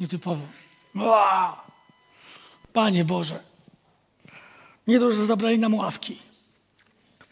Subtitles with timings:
[0.00, 0.46] Nietypowo.
[2.72, 3.42] Panie Boże.
[4.86, 6.18] Nie dość, że zabrali nam ławki.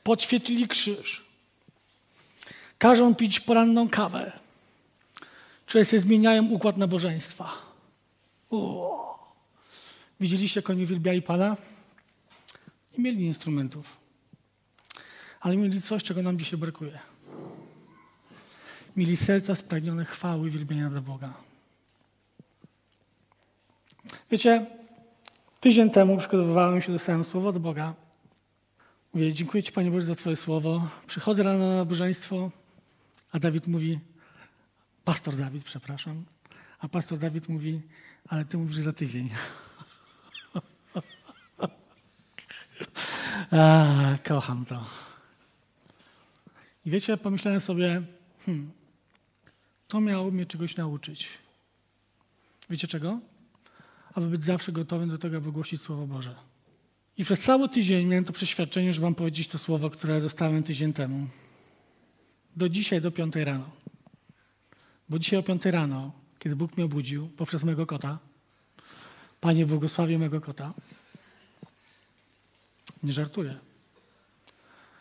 [0.02, 1.24] Podświetlili krzyż.
[2.78, 4.32] Każą pić poranną kawę.
[5.66, 7.52] Czy się zmieniają układ nabożeństwa.
[10.20, 11.56] Widzieliście, jak oni uwielbiali Pana?
[12.92, 13.96] Nie mieli instrumentów.
[15.40, 16.98] Ale mieli coś, czego nam dzisiaj brakuje.
[18.96, 21.47] Mieli serca spragnione chwały i wielbienia dla Boga.
[24.30, 24.66] Wiecie,
[25.60, 27.94] tydzień temu przygotowywałem się, dostałem słowo od Boga.
[29.14, 30.88] Mówię, dziękuję Ci Panie Boże za Twoje słowo.
[31.06, 32.50] Przychodzę rano na nabożeństwo,
[33.32, 33.98] a Dawid mówi,
[35.04, 36.24] pastor Dawid, przepraszam,
[36.78, 37.80] a pastor Dawid mówi,
[38.28, 39.30] ale Ty mówisz za tydzień.
[43.52, 43.86] a,
[44.24, 44.86] kocham to.
[46.86, 48.02] I wiecie, pomyślałem sobie,
[48.46, 48.70] hmm,
[49.88, 51.28] to miało mnie czegoś nauczyć.
[52.70, 53.20] Wiecie czego?
[54.14, 56.34] Aby być zawsze gotowym do tego, aby głosić Słowo Boże.
[57.16, 60.92] I przez cały tydzień miałem to przeświadczenie, że wam powiedzieć to słowo, które dostałem tydzień
[60.92, 61.26] temu.
[62.56, 63.70] Do dzisiaj, do piątej rano.
[65.08, 68.18] Bo dzisiaj o piątej rano, kiedy Bóg mnie obudził poprzez mego kota,
[69.40, 70.74] Panie błogosławię mego kota.
[73.02, 73.58] Nie żartuję.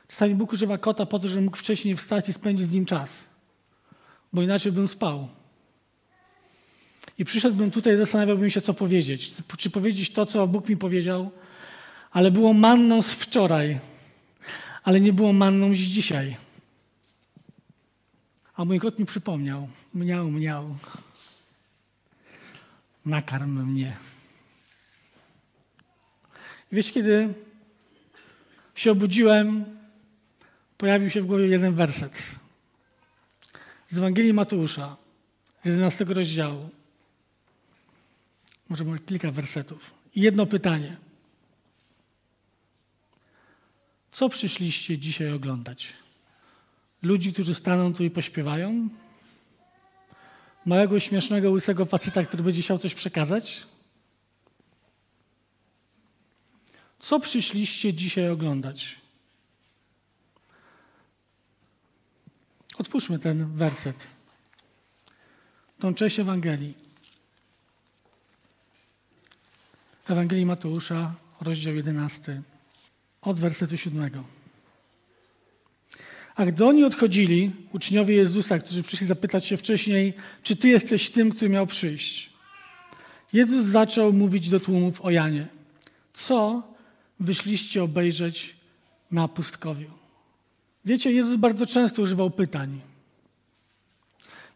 [0.08, 3.24] Czasami Bóg używa kota po to, żeby mógł wcześniej wstać i spędzić z nim czas.
[4.34, 5.28] Bo inaczej bym spał.
[7.18, 9.34] I przyszedłbym tutaj zastanawiałbym się, co powiedzieć.
[9.58, 11.32] Czy powiedzieć to, co Bóg mi powiedział,
[12.12, 13.80] ale było manną z wczoraj,
[14.84, 16.38] ale nie było manną z dzisiaj.
[18.56, 19.70] A mój kot mi przypomniał.
[19.94, 20.76] Mniał, mniał.
[23.06, 23.98] Nakarm mnie.
[26.72, 27.34] I wiecie, kiedy
[28.76, 29.66] się obudziłem,
[30.78, 32.14] pojawił się w głowie jeden werset.
[33.90, 34.98] Z Ewangelii Mateusza,
[35.64, 36.70] z 11 rozdziału.
[38.70, 39.92] Może kilka wersetów.
[40.16, 40.98] Jedno pytanie.
[44.12, 45.94] Co przyszliście dzisiaj oglądać?
[47.02, 48.90] Ludzi, którzy staną tu i pośpiewają?
[50.66, 53.64] Małego, śmiesznego, łysego faceta, który będzie chciał coś przekazać?
[57.00, 58.96] Co przyszliście dzisiaj oglądać?
[62.78, 64.08] Otwórzmy ten werset.
[65.80, 66.87] Tą część Ewangelii.
[70.12, 72.42] Ewangelii Mateusza, rozdział 11,
[73.22, 74.12] od wersetu 7.
[76.36, 80.14] A gdy oni odchodzili, uczniowie Jezusa, którzy przyszli zapytać się wcześniej,
[80.44, 82.30] czy Ty jesteś tym, który miał przyjść,
[83.34, 85.48] Jezus zaczął mówić do tłumów o Janie.
[86.14, 86.64] Co
[87.20, 88.56] wyszliście obejrzeć
[89.12, 89.92] na pustkowiu?
[90.86, 92.82] Wiecie, Jezus bardzo często używał pytań.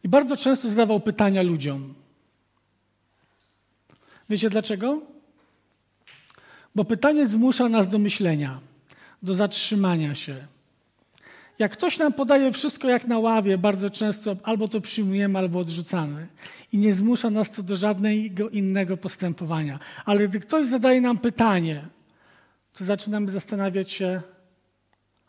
[0.04, 1.94] I bardzo często zadawał pytania ludziom.
[4.30, 5.02] Wiecie dlaczego?
[6.76, 8.60] Bo pytanie zmusza nas do myślenia,
[9.24, 10.48] do zatrzymania się.
[11.60, 16.28] Jak ktoś nam podaje wszystko jak na ławie, bardzo często albo to przyjmujemy, albo odrzucamy.
[16.74, 19.80] I nie zmusza nas to do żadnego innego postępowania.
[20.06, 21.88] Ale gdy ktoś zadaje nam pytanie,
[22.74, 24.22] to zaczynamy zastanawiać się,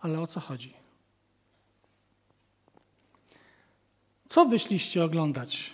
[0.00, 0.72] ale o co chodzi?
[4.28, 5.72] Co wyszliście oglądać?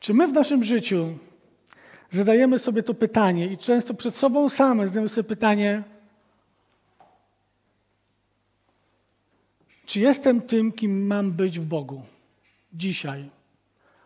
[0.00, 1.18] Czy my w naszym życiu
[2.10, 5.82] zadajemy sobie to pytanie i często przed sobą same zadajemy sobie pytanie,
[9.86, 12.02] czy jestem tym, kim mam być w Bogu
[12.72, 13.30] dzisiaj,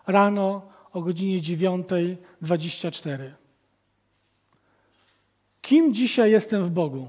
[0.06, 3.30] rano o godzinie 9.24?
[5.62, 7.08] Kim dzisiaj jestem w Bogu?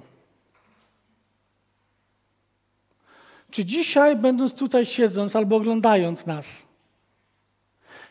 [3.52, 6.66] Czy dzisiaj, będąc tutaj siedząc albo oglądając nas,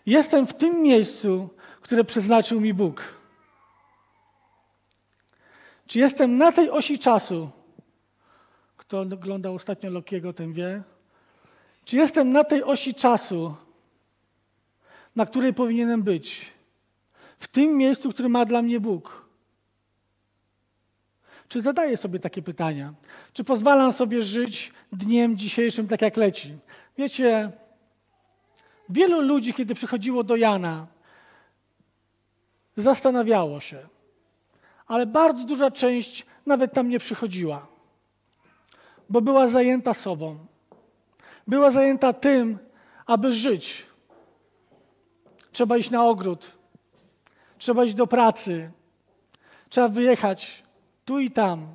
[0.06, 1.48] jestem w tym miejscu,
[1.84, 3.02] które przeznaczył mi Bóg?
[5.86, 7.50] Czy jestem na tej osi czasu?
[8.76, 10.82] Kto oglądał ostatnio Lokiego, ten wie.
[11.84, 13.54] Czy jestem na tej osi czasu,
[15.16, 16.52] na której powinienem być?
[17.38, 19.26] W tym miejscu, które ma dla mnie Bóg?
[21.48, 22.94] Czy zadaję sobie takie pytania?
[23.32, 26.58] Czy pozwalam sobie żyć dniem dzisiejszym tak, jak leci?
[26.98, 27.50] Wiecie,
[28.88, 30.93] wielu ludzi, kiedy przychodziło do Jana,
[32.76, 33.88] zastanawiało się,
[34.86, 37.66] ale bardzo duża część nawet tam nie przychodziła,
[39.10, 40.38] bo była zajęta sobą.
[41.46, 42.58] Była zajęta tym,
[43.06, 43.86] aby żyć.
[45.52, 46.58] Trzeba iść na ogród,
[47.58, 48.70] trzeba iść do pracy,
[49.68, 50.62] trzeba wyjechać
[51.04, 51.74] tu i tam.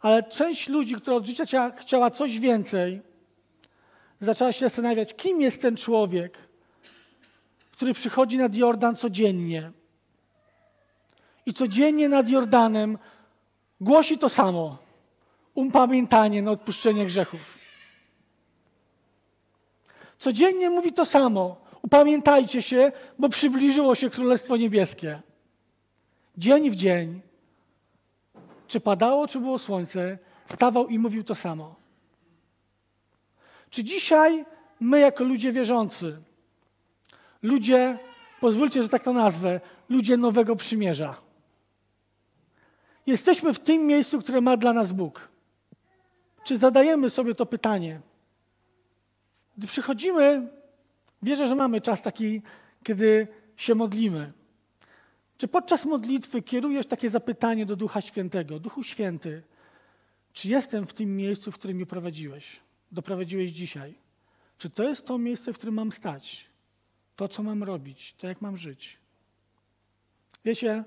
[0.00, 3.02] Ale część ludzi, która od życia chciała coś więcej,
[4.20, 6.38] zaczęła się zastanawiać, kim jest ten człowiek,
[7.74, 9.72] który przychodzi nad Jordan codziennie.
[11.46, 12.98] I codziennie nad Jordanem
[13.80, 14.78] głosi to samo:
[15.54, 17.58] upamiętanie na odpuszczenie grzechów.
[20.18, 25.20] Codziennie mówi to samo: upamiętajcie się, bo przybliżyło się Królestwo Niebieskie.
[26.38, 27.20] Dzień w dzień,
[28.68, 30.18] czy padało, czy było słońce,
[30.54, 31.74] stawał i mówił to samo.
[33.70, 34.44] Czy dzisiaj
[34.80, 36.22] my, jako ludzie wierzący,
[37.44, 37.98] ludzie,
[38.40, 41.20] pozwólcie, że tak to nazwę, ludzie nowego przymierza,
[43.06, 45.28] jesteśmy w tym miejscu, które ma dla nas Bóg?
[46.44, 48.00] Czy zadajemy sobie to pytanie?
[49.58, 50.48] Gdy przychodzimy,
[51.22, 52.42] wierzę, że mamy czas taki,
[52.82, 54.32] kiedy się modlimy.
[55.38, 58.58] Czy podczas modlitwy kierujesz takie zapytanie do Ducha Świętego?
[58.58, 59.42] Duchu Święty,
[60.32, 62.60] czy jestem w tym miejscu, w którym mnie prowadziłeś?
[62.92, 63.94] Doprowadziłeś dzisiaj?
[64.58, 66.53] Czy to jest to miejsce, w którym mam stać?
[67.16, 68.14] To, co mam robić?
[68.18, 68.98] To, jak mam żyć?
[70.44, 70.84] Wiecie,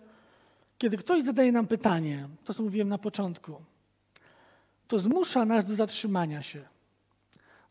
[0.78, 3.64] kiedy ktoś zadaje nam pytanie, to co mówiłem na początku,
[4.88, 6.68] to zmusza nas do zatrzymania się,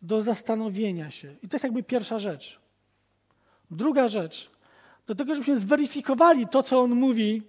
[0.02, 1.36] do zastanowienia się.
[1.42, 2.60] I to jest jakby pierwsza rzecz.
[3.70, 4.50] Druga rzecz,
[5.06, 7.42] do tego, żebyśmy zweryfikowali to, co on mówi,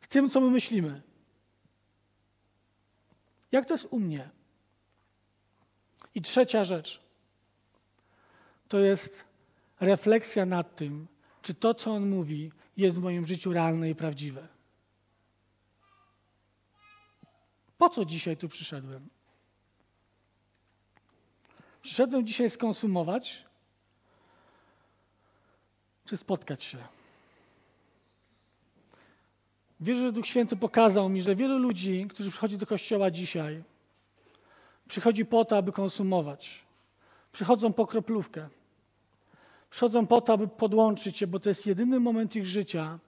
[0.00, 1.02] z tym, co my myślimy.
[3.52, 4.30] Jak to jest u mnie?
[6.14, 7.00] I trzecia rzecz
[8.68, 9.24] to jest
[9.82, 11.06] refleksja nad tym,
[11.42, 14.48] czy to, co on mówi, jest w moim życiu realne i prawdziwe.
[17.78, 19.08] Po co dzisiaj tu przyszedłem?
[21.82, 23.44] Przyszedłem dzisiaj skonsumować,
[26.04, 26.78] czy spotkać się?
[29.80, 33.62] Wierzę, że Duch Święty pokazał mi, że wielu ludzi, którzy przychodzi do kościoła dzisiaj,
[34.88, 36.64] przychodzi po to, aby konsumować.
[37.32, 38.48] Przychodzą po kroplówkę.
[39.72, 42.98] Przychodzą po to, aby podłączyć się, bo to jest jedyny moment ich życia,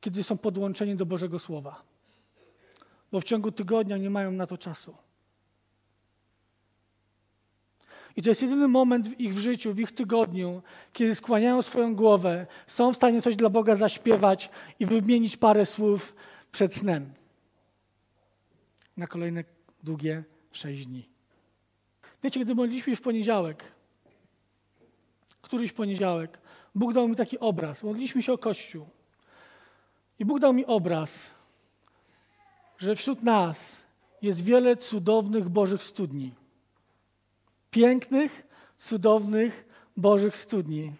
[0.00, 1.82] kiedy są podłączeni do Bożego Słowa.
[3.12, 4.96] Bo w ciągu tygodnia nie mają na to czasu.
[8.16, 10.62] I to jest jedyny moment w ich życiu, w ich tygodniu,
[10.92, 14.50] kiedy skłaniają swoją głowę, są w stanie coś dla Boga zaśpiewać
[14.80, 16.14] i wymienić parę słów
[16.52, 17.12] przed snem.
[18.96, 19.44] Na kolejne
[19.82, 21.08] długie sześć dni.
[22.22, 23.64] Wiecie, gdy modliliśmy w poniedziałek,
[25.52, 26.38] któryś poniedziałek,
[26.74, 27.82] Bóg dał mi taki obraz.
[27.82, 28.86] Modliliśmy się o Kościół.
[30.18, 31.10] I Bóg dał mi obraz,
[32.78, 33.60] że wśród nas
[34.22, 36.34] jest wiele cudownych Bożych studni
[37.70, 38.46] pięknych,
[38.76, 39.64] cudownych,
[39.96, 40.92] Bożych studni,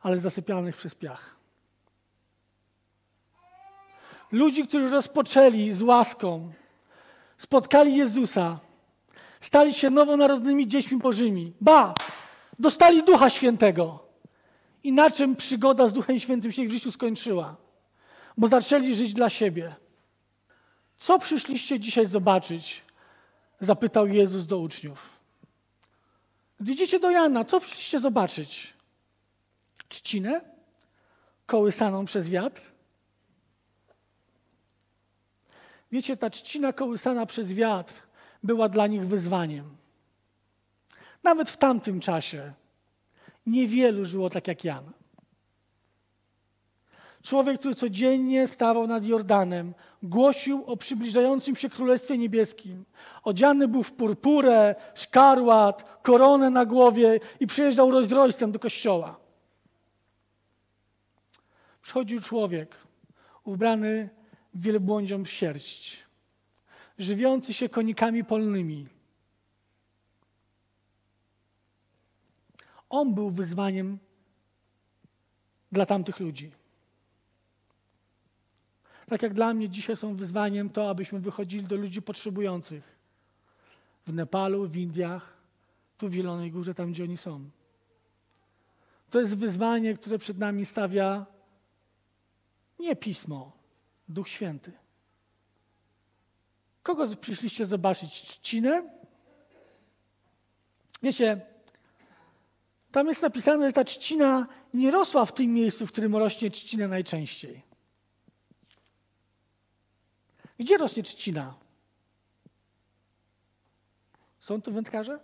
[0.00, 1.36] ale zasypianych przez piach.
[4.32, 6.52] Ludzi, którzy rozpoczęli z łaską,
[7.38, 8.58] spotkali Jezusa,
[9.40, 11.52] stali się nowonarodnymi dziećmi Bożymi.
[11.60, 11.94] Ba!
[12.60, 14.06] Dostali Ducha Świętego.
[14.82, 17.56] I na czym przygoda z Duchem Świętym się w życiu skończyła?
[18.36, 19.74] Bo zaczęli żyć dla siebie.
[20.96, 22.82] Co przyszliście dzisiaj zobaczyć?
[23.60, 25.10] Zapytał Jezus do uczniów.
[26.60, 28.74] Gdy idziecie do Jana, co przyszliście zobaczyć?
[29.88, 30.40] Trzcinę?
[31.46, 32.62] Kołysaną przez wiatr?
[35.92, 37.94] Wiecie, ta trzcina kołysana przez wiatr
[38.42, 39.79] była dla nich wyzwaniem.
[41.22, 42.52] Nawet w tamtym czasie
[43.46, 44.92] niewielu żyło tak jak Jan.
[47.22, 52.84] Człowiek, który codziennie stawał nad Jordanem, głosił o przybliżającym się Królestwie Niebieskim.
[53.22, 59.16] Odziany był w purpurę, szkarłat, koronę na głowie i przyjeżdżał rozdrojstwem do kościoła.
[61.82, 62.76] Przychodził człowiek
[63.44, 64.08] ubrany
[64.54, 64.60] w
[65.26, 66.04] sierść,
[66.98, 68.86] żywiący się konikami polnymi.
[72.90, 73.98] On był wyzwaniem
[75.72, 76.50] dla tamtych ludzi.
[79.06, 82.98] Tak jak dla mnie dzisiaj są wyzwaniem to, abyśmy wychodzili do ludzi potrzebujących.
[84.06, 85.36] W Nepalu, w Indiach,
[85.98, 87.50] tu w Zielonej Górze, tam gdzie oni są.
[89.10, 91.26] To jest wyzwanie, które przed nami stawia
[92.78, 93.52] nie pismo,
[94.08, 94.72] Duch Święty.
[96.82, 98.22] Kogo przyszliście zobaczyć?
[98.22, 98.90] Trzcinę?
[101.02, 101.49] Wiecie,
[102.92, 106.88] tam jest napisane, że ta trzcina nie rosła w tym miejscu, w którym rośnie trzcina
[106.88, 107.62] najczęściej.
[110.58, 111.54] Gdzie rośnie trzcina?
[114.40, 115.20] Są tu wędkarze?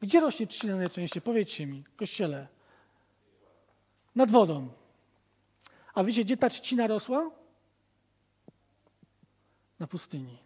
[0.00, 1.22] Gdzie rośnie trzcina najczęściej?
[1.22, 2.48] Powiedzcie mi, kościele.
[4.14, 4.68] Nad wodą.
[5.94, 7.30] A wiecie, gdzie ta trzcina rosła?
[9.78, 10.43] Na pustyni.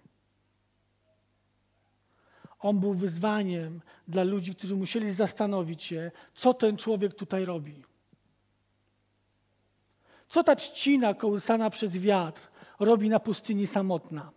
[2.59, 7.83] On był wyzwaniem dla ludzi, którzy musieli zastanowić się, co ten człowiek tutaj robi.
[10.29, 12.49] Co ta trzcina kołysana przez wiatr
[12.81, 14.33] robi na pustyni samotna?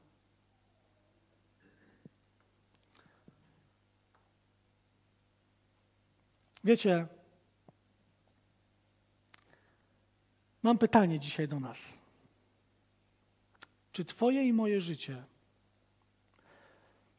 [6.63, 7.07] Wiecie,
[10.63, 11.93] mam pytanie dzisiaj do nas.
[13.91, 15.23] Czy Twoje i moje życie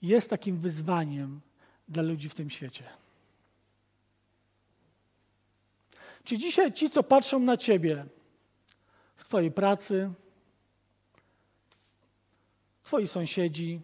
[0.02, 1.40] jest takim wyzwaniem
[1.88, 2.84] dla ludzi w tym świecie?
[6.24, 8.06] Czy dzisiaj ci, co patrzą na Ciebie
[9.16, 10.10] w Twojej pracy,
[12.84, 13.80] Twoi sąsiedzi,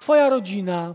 [0.00, 0.94] Twoja rodzina,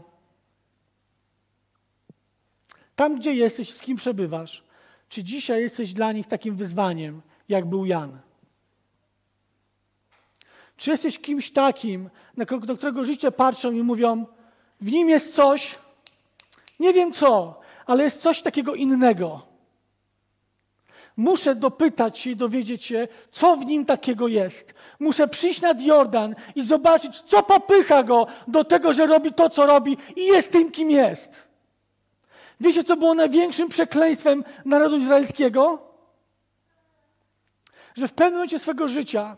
[2.95, 4.63] tam, gdzie jesteś, z kim przebywasz,
[5.09, 8.21] czy dzisiaj jesteś dla nich takim wyzwaniem, jak był Jan?
[10.81, 12.09] Czy jesteś kimś takim,
[12.63, 14.25] do którego życie patrzą i mówią,
[14.81, 15.75] w nim jest coś,
[16.79, 19.41] nie wiem co, ale jest coś takiego innego.
[21.17, 24.73] Muszę dopytać się i dowiedzieć się, co w nim takiego jest.
[24.99, 29.65] Muszę przyjść nad Jordan i zobaczyć, co popycha go do tego, że robi to, co
[29.65, 31.29] robi i jest tym, kim jest.
[32.61, 35.81] Wiecie, co było największym przekleństwem narodu izraelskiego?
[37.95, 39.37] Że w pewnym momencie swego życia,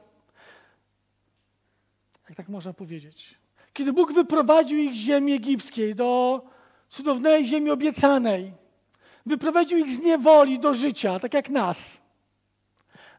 [2.33, 3.39] jak tak można powiedzieć,
[3.73, 6.41] kiedy Bóg wyprowadził ich z ziemi egipskiej do
[6.89, 8.53] cudownej ziemi obiecanej,
[9.25, 11.97] wyprowadził ich z niewoli do życia, tak jak nas.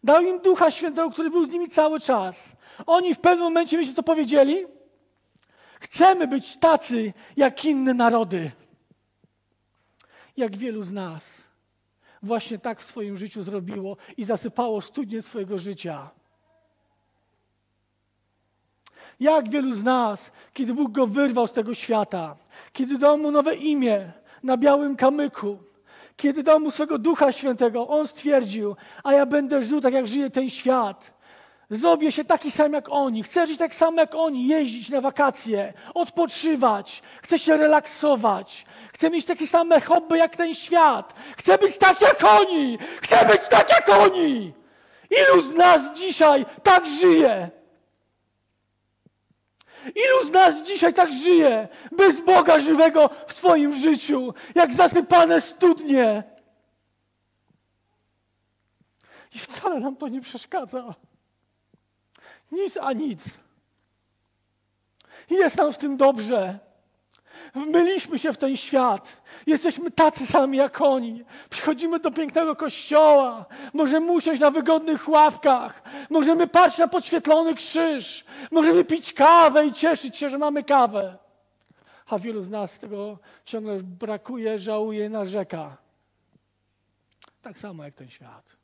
[0.04, 2.56] Dał im Ducha Świętego, który był z nimi cały czas.
[2.86, 4.66] Oni w pewnym momencie, wiecie co powiedzieli?
[5.80, 8.50] Chcemy być tacy jak inne narody
[10.36, 11.24] jak wielu z nas
[12.22, 16.10] właśnie tak w swoim życiu zrobiło i zasypało studnie swojego życia.
[19.20, 22.36] Jak wielu z nas, kiedy Bóg go wyrwał z tego świata,
[22.72, 25.58] kiedy dał mu nowe imię na białym kamyku,
[26.16, 30.30] kiedy dał mu swego Ducha Świętego, on stwierdził, a ja będę żył tak, jak żyje
[30.30, 31.14] ten świat.
[31.70, 33.22] Zrobię się taki sam jak oni.
[33.22, 39.24] Chcę żyć tak samo jak oni, jeździć na wakacje, odpoczywać, chcę się relaksować, Chcę mieć
[39.24, 41.14] takie same hobby jak ten świat.
[41.36, 42.78] Chcę być tak jak oni.
[43.02, 44.52] Chcę być tak jak oni.
[45.10, 47.50] Ilu z nas dzisiaj tak żyje?
[49.86, 56.22] Ilu z nas dzisiaj tak żyje, bez Boga żywego w swoim życiu, jak zasypane studnie?
[59.34, 60.94] I wcale nam to nie przeszkadza.
[62.52, 63.20] Nic a nic.
[65.30, 66.58] I jest nam z tym dobrze.
[67.54, 69.22] Wmyliśmy się w ten świat.
[69.46, 71.24] Jesteśmy tacy sami jak oni.
[71.50, 73.44] Przychodzimy do pięknego kościoła.
[73.72, 75.82] Możemy usiąść na wygodnych ławkach.
[76.10, 78.24] Możemy patrzeć na podświetlony krzyż.
[78.50, 81.16] Możemy pić kawę i cieszyć się, że mamy kawę.
[82.06, 85.76] A wielu z nas tego ciągle brakuje, żałuje, narzeka.
[87.42, 88.63] Tak samo jak ten świat.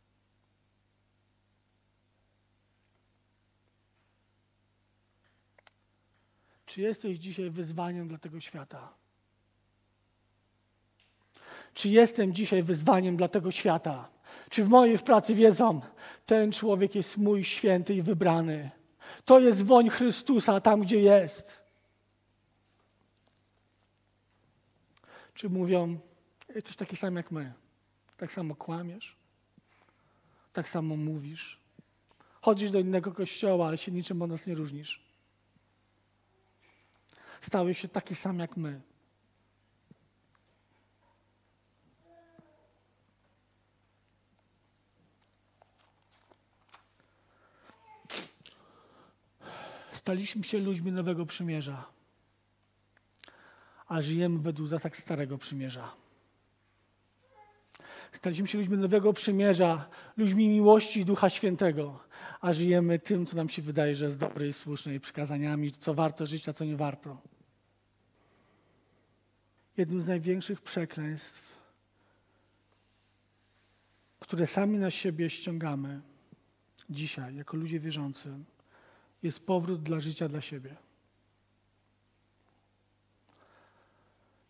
[6.71, 8.93] Czy jesteś dzisiaj wyzwaniem dla tego świata?
[11.75, 14.09] Czy jestem dzisiaj wyzwaniem dla tego świata?
[14.51, 15.81] Czy w mojej pracy wiedzą,
[16.27, 18.71] ten człowiek jest mój święty i wybrany?
[19.25, 21.61] To jest woń Chrystusa tam, gdzie jest.
[25.35, 25.99] Czy mówią,
[26.55, 27.53] jesteś taki sam jak my?
[28.17, 29.17] Tak samo kłamiesz?
[30.53, 31.59] Tak samo mówisz?
[32.41, 35.10] Chodzisz do innego kościoła, ale się niczym od nas nie różnisz.
[37.41, 38.81] Stałeś się taki sam jak my.
[49.93, 51.85] Staliśmy się ludźmi nowego przymierza,
[53.87, 55.93] a żyjemy według zasad starego przymierza.
[58.13, 62.01] Staliśmy się ludźmi nowego przymierza, ludźmi miłości i Ducha Świętego,
[62.41, 65.95] a żyjemy tym, co nam się wydaje, że jest dobre i słuszne, i przykazaniami, co
[65.95, 67.23] warto żyć, a co nie warto.
[69.77, 71.61] Jednym z największych przekleństw,
[74.21, 76.01] które sami na siebie ściągamy
[76.91, 78.35] dzisiaj, jako ludzie wierzący,
[79.23, 80.77] jest powrót dla życia dla siebie.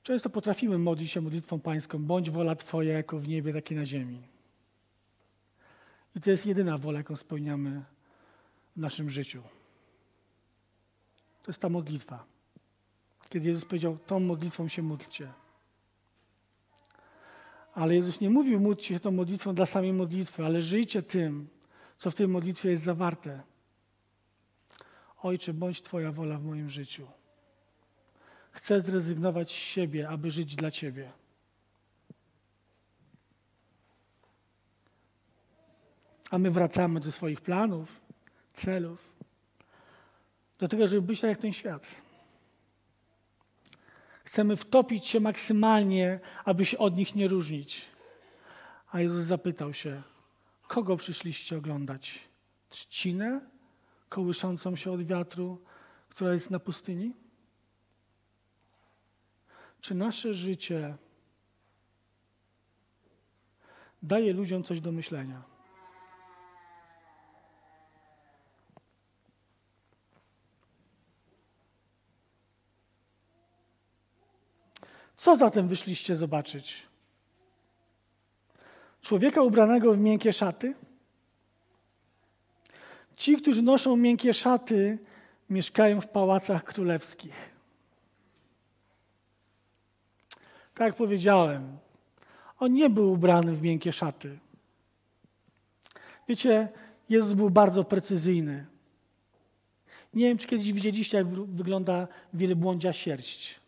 [0.03, 3.87] Często potrafimy modlić się modlitwą pańską, bądź wola Twoja jako w niebie, tak i na
[3.87, 4.30] ziemi.
[6.17, 7.85] I to jest jedyna wola, jaką spełniamy
[8.77, 9.43] w naszym życiu.
[11.43, 12.25] To jest ta modlitwa.
[13.29, 15.33] Kiedy Jezus powiedział, tą modlitwą się módlcie.
[17.75, 21.49] Ale Jezus nie mówił, módlcie się tą modlitwą dla samej modlitwy, ale żyjcie tym,
[21.99, 23.43] co w tej modlitwie jest zawarte.
[25.23, 27.07] Ojcze, bądź Twoja wola w moim życiu.
[28.53, 31.13] chce zrezygnować z siebie, aby żyć dla Ciebie.
[36.31, 38.01] A my wracamy do swoich planów,
[38.55, 39.11] celów,
[40.59, 42.03] do tego, żeby być tak jak ten świat.
[44.25, 47.87] Chcemy wtopić się maksymalnie, aby się od nich nie różnić.
[48.93, 50.03] A Jezus zapytał się,
[50.69, 52.19] kogo przyszliście oglądać?
[52.69, 53.41] Trzcinę
[54.09, 55.65] kołyszącą się od wiatru,
[56.09, 57.13] która jest na pustyni?
[59.81, 60.97] Czy nasze życie
[64.03, 65.50] daje ludziom coś do myślenia?
[75.21, 76.83] Co zatem wyszliście zobaczyć?
[79.03, 80.75] Człowieka ubranego w miękkie szaty?
[83.17, 84.99] Ci, którzy noszą miękkie szaty,
[85.51, 87.35] mieszkają w pałacach królewskich.
[90.75, 91.79] Tak jak powiedziałem,
[92.59, 94.39] on nie był ubrany w miękkie szaty.
[96.29, 96.69] Wiecie,
[97.09, 98.67] Jezus był bardzo precyzyjny.
[100.15, 103.60] Nie wiem, czy kiedyś widzieliście, jak wygląda wielbłądzia sierść.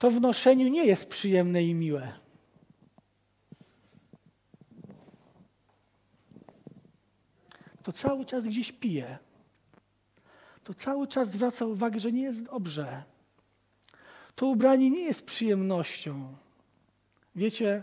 [0.00, 2.12] To w noszeniu nie jest przyjemne i miłe.
[7.82, 9.18] To cały czas gdzieś pije
[10.70, 13.02] to cały czas zwraca uwagę, że nie jest dobrze.
[14.34, 16.36] To ubranie nie jest przyjemnością.
[17.34, 17.82] Wiecie,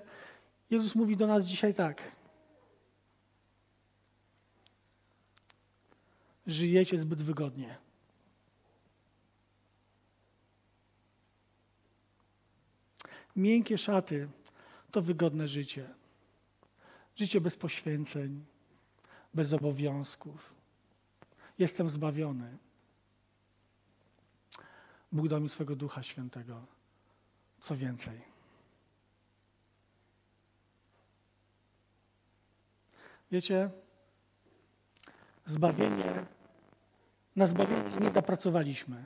[0.69, 2.11] Jezus mówi do nas dzisiaj tak.
[6.47, 7.77] Żyjecie zbyt wygodnie.
[13.37, 14.29] Miękkie szaty
[14.91, 15.89] to wygodne życie.
[17.15, 18.45] Życie bez poświęceń,
[19.33, 20.53] bez obowiązków.
[21.59, 22.57] Jestem zbawiony.
[25.11, 26.65] Bóg dał mi swego Ducha Świętego.
[27.59, 28.21] Co więcej.
[33.31, 33.69] Wiecie,
[35.45, 36.25] zbawienie,
[37.35, 39.05] na zbawienie nie zapracowaliśmy.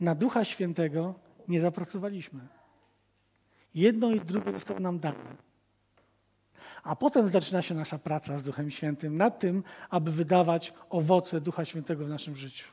[0.00, 1.14] Na Ducha Świętego
[1.48, 2.48] nie zapracowaliśmy.
[3.74, 5.36] Jedno i drugie zostało nam dane.
[6.82, 11.64] A potem zaczyna się nasza praca z Duchem Świętym nad tym, aby wydawać owoce Ducha
[11.64, 12.68] Świętego w naszym życiu.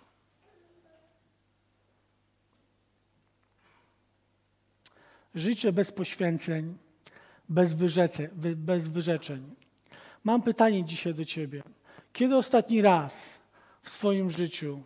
[5.36, 6.78] Życie bez poświęceń,
[7.50, 9.56] bez, wyrzece, bez wyrzeczeń.
[10.24, 11.64] Mam pytanie dzisiaj do Ciebie.
[12.14, 13.16] Kiedy ostatni raz
[13.82, 14.84] w swoim życiu,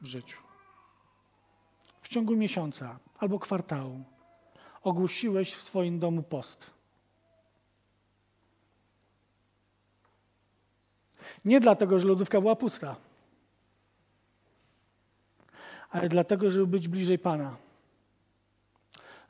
[0.00, 0.43] w życiu,
[2.04, 4.04] w ciągu miesiąca albo kwartału,
[4.82, 6.70] ogłosiłeś w swoim domu post?
[11.44, 12.96] Nie dlatego, że lodówka była pusta
[15.94, 17.56] ale dlatego, żeby być bliżej Pana.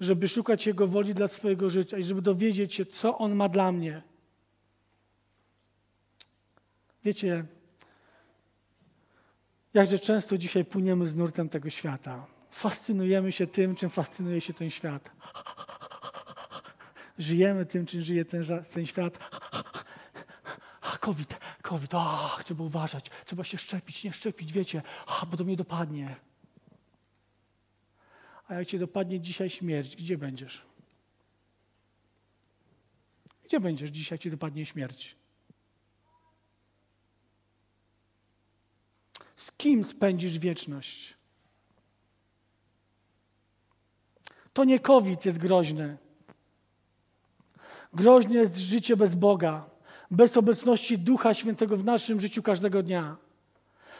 [0.01, 3.73] Żeby szukać Jego woli dla swojego życia i żeby dowiedzieć się, co On ma dla
[3.73, 4.03] mnie.
[7.05, 7.45] Wiecie,
[9.75, 12.27] jakże często dzisiaj płyniemy z nurtem tego świata.
[12.55, 15.11] Fascynujemy się tym, czym fascynuje się ten świat.
[17.19, 19.19] Żyjemy tym, czym żyje ten, ten świat.
[21.01, 25.57] COVID, COVID, ach, trzeba uważać, trzeba się szczepić, nie szczepić, wiecie, ach, bo to mnie
[25.57, 26.17] dopadnie.
[28.49, 30.62] A jak cię dopadnie dzisiaj śmierć, gdzie będziesz?
[33.45, 35.17] Gdzie będziesz dzisiaj, jak cię dopadnie śmierć?
[39.37, 41.24] Z kim spędzisz wieczność?
[44.55, 45.97] To nie COVID jest groźny.
[47.95, 49.64] Groźne jest życie bez Boga,
[50.11, 53.17] bez obecności Ducha Świętego w naszym życiu każdego dnia.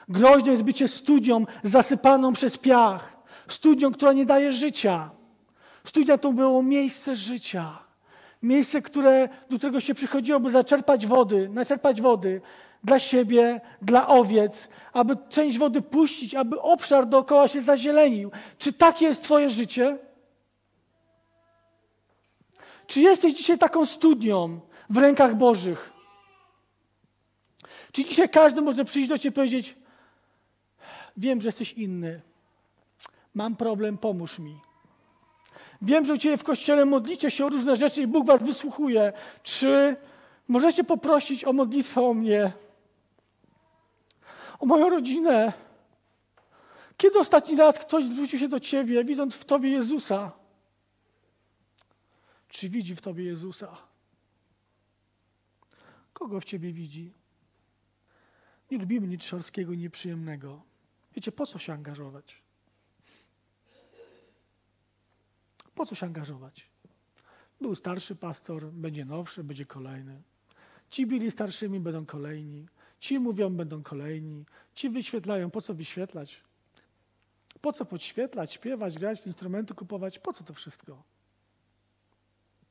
[0.09, 3.14] Groźne jest bycie studią zasypaną przez piach
[3.49, 5.11] studią, która nie daje życia.
[5.85, 7.79] Studia to było miejsce życia.
[8.43, 12.40] Miejsce, które, do którego się przychodziło, by zaczerpać wody, naczerpać wody
[12.85, 18.31] dla siebie, dla owiec, aby część wody puścić, aby obszar dookoła się zazielenił.
[18.59, 19.99] Czy takie jest Twoje życie?
[22.95, 25.93] Czy jesteś dzisiaj taką studią w rękach Bożych?
[27.93, 29.77] Czy dzisiaj każdy może przyjść do Ciebie i powiedzieć:
[31.17, 32.21] Wiem, że jesteś inny.
[33.35, 34.61] Mam problem, pomóż mi.
[35.83, 39.13] Wiem, że u Ciebie w kościele modlicie się o różne rzeczy i Bóg Was wysłuchuje.
[39.43, 39.97] Czy
[40.49, 42.53] możecie poprosić o modlitwę o mnie?
[44.61, 45.53] O moją rodzinę?
[46.97, 50.44] Kiedy ostatni raz ktoś zwrócił się do Ciebie, widząc w Tobie Jezusa?
[52.55, 53.77] Czy widzi w Tobie Jezusa?
[56.12, 57.12] Kogo w Ciebie widzi?
[58.71, 60.62] Nie lubimy nic szorstkiego i nieprzyjemnego.
[61.17, 62.43] Wiecie, po co się angażować?
[65.75, 66.67] Po co się angażować?
[67.61, 70.23] Był starszy pastor, będzie nowszy, będzie kolejny.
[70.90, 72.67] Ci byli starszymi, będą kolejni.
[73.01, 74.45] Ci mówią, będą kolejni.
[74.75, 75.51] Ci wyświetlają.
[75.51, 76.40] Po co wyświetlać?
[77.61, 80.19] Po co podświetlać, śpiewać, grać, instrumenty kupować?
[80.19, 81.13] Po co to wszystko?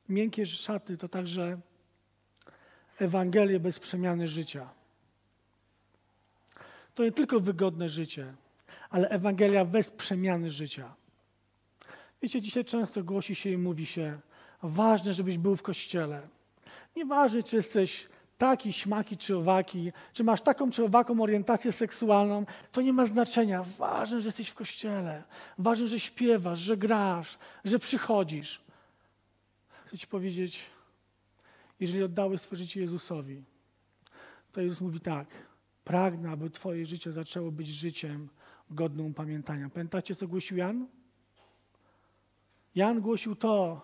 [0.08, 1.58] Miękkie szaty to także
[2.98, 4.68] Ewangelię bez przemiany życia.
[6.94, 8.34] To nie tylko wygodne życie,
[8.90, 10.94] ale Ewangelia bez przemiany życia.
[12.22, 14.18] Wiecie, dzisiaj często głosi się i mówi się,
[14.62, 16.28] ważne, żebyś był w kościele.
[16.96, 22.80] Nieważne, czy jesteś taki, śmaki czy owaki, czy masz taką czy owaką orientację seksualną, to
[22.80, 23.64] nie ma znaczenia.
[23.78, 25.22] Ważne, że jesteś w kościele.
[25.58, 28.63] Ważne, że śpiewasz, że grasz, że przychodzisz.
[29.94, 30.60] Chcę ci powiedzieć,
[31.80, 33.42] jeżeli oddałeś swoje życie Jezusowi,
[34.52, 35.28] to Jezus mówi tak,
[35.84, 38.28] pragnę, aby twoje życie zaczęło być życiem
[38.70, 39.70] godnym upamiętania.
[39.70, 40.86] Pamiętacie, co głosił Jan?
[42.74, 43.80] Jan głosił to,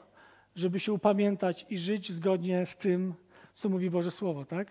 [0.56, 3.14] żeby się upamiętać i żyć zgodnie z tym,
[3.54, 4.68] co mówi Boże Słowo, tak?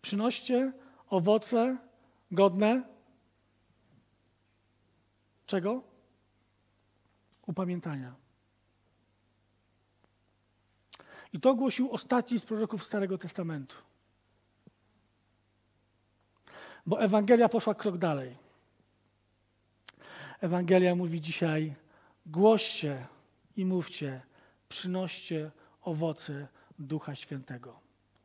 [0.00, 0.72] Przynoście
[1.08, 1.78] owoce
[2.30, 2.82] godne
[5.46, 5.91] czego?
[7.52, 8.14] Upamiętania.
[11.32, 13.76] I to głosił ostatni z proroków Starego Testamentu.
[16.86, 18.36] Bo Ewangelia poszła krok dalej.
[20.40, 21.74] Ewangelia mówi dzisiaj:
[22.26, 23.06] głoście
[23.56, 24.20] i mówcie,
[24.68, 25.50] przynoście
[25.82, 27.80] owoce Ducha Świętego.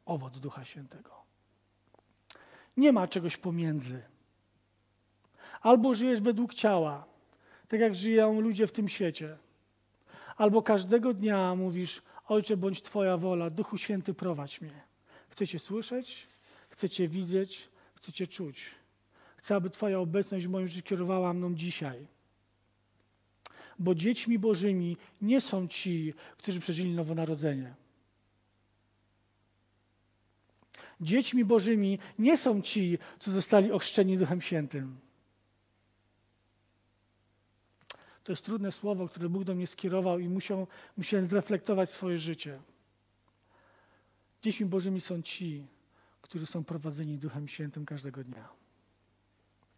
[0.06, 1.12] Owoc Ducha Świętego.
[2.78, 4.04] Nie ma czegoś pomiędzy.
[5.62, 7.16] Albo żyjesz według ciała,
[7.67, 9.38] tak jak żyją ludzie w tym świecie,
[10.38, 14.82] albo każdego dnia mówisz: Ojcze, bądź Twoja wola, Duchu Święty, prowadź mnie.
[15.30, 16.27] Chcecie słyszeć,
[16.69, 18.71] chcecie widzieć, chcecie czuć.
[19.38, 22.08] Chcę, aby Twoja obecność w moim życiu kierowała mną dzisiaj.
[23.80, 27.73] Bo dziećmi Bożymi nie są ci, którzy przeżyli nowonarodzenie.
[31.01, 35.07] Dziećmi Bożymi nie są ci, co zostali ochrzczeni Duchem Świętym.
[38.28, 42.62] To jest trudne słowo, które Bóg do mnie skierował i musiał, musiałem zreflektować swoje życie.
[44.42, 45.68] Dziećmi Bożymi są ci,
[46.22, 48.50] którzy są prowadzeni Duchem Świętym każdego dnia.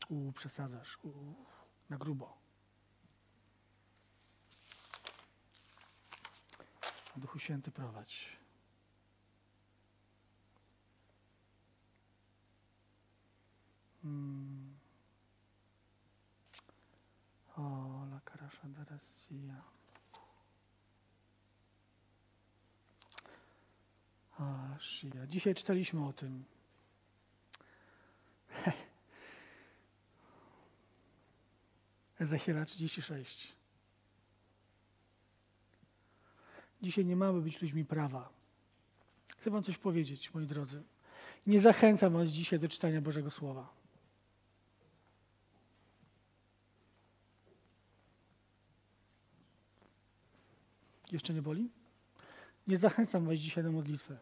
[0.10, 1.10] U, przesadzasz, u,
[1.90, 2.38] na grubo.
[7.16, 8.38] Duchu Święty prowadź.
[14.02, 14.79] Hmm.
[17.60, 19.64] O, la carasza darasia.
[24.38, 25.28] A, Shia.
[25.28, 26.44] Dzisiaj czytaliśmy o tym.
[32.20, 33.54] Ezechiela 36.
[36.82, 38.30] Dzisiaj nie mamy być ludźmi prawa.
[39.38, 40.84] Chcę Wam coś powiedzieć, moi drodzy.
[41.48, 43.79] Nie zachęcam Was dzisiaj do czytania Bożego Słowa.
[51.12, 51.70] Jeszcze nie boli?
[52.68, 54.18] Nie zachęcam Was dzisiaj do modlitwy.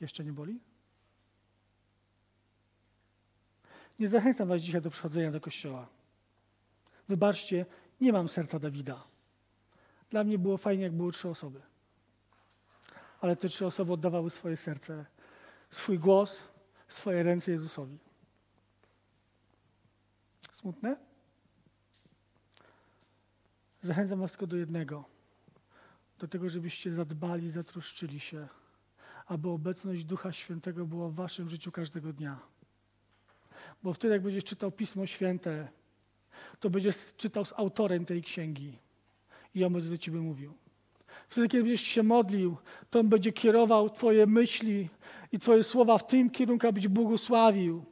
[0.00, 0.60] Jeszcze nie boli?
[3.98, 5.88] Nie zachęcam Was dzisiaj do przychodzenia do kościoła.
[7.08, 7.66] Wybaczcie,
[8.00, 9.04] nie mam serca Dawida.
[10.10, 11.60] Dla mnie było fajnie, jak było trzy osoby.
[13.20, 15.06] Ale te trzy osoby oddawały swoje serce,
[15.70, 16.42] swój głos,
[16.88, 17.98] swoje ręce Jezusowi.
[20.54, 21.07] Smutne?
[23.82, 25.04] Zachęcam Was tylko do jednego.
[26.18, 28.48] Do tego, żebyście zadbali, zatroszczyli się,
[29.26, 32.38] aby obecność Ducha Świętego była w Waszym życiu każdego dnia.
[33.82, 35.68] Bo wtedy, jak będziesz czytał Pismo Święte,
[36.60, 38.78] to będziesz czytał z autorem tej księgi
[39.54, 40.54] i on będzie do ciebie mówił.
[41.28, 42.56] Wtedy, kiedy będziesz się modlił,
[42.90, 44.88] to on będzie kierował twoje myśli
[45.32, 47.84] i twoje słowa w tym kierunku, abyś błogosławił.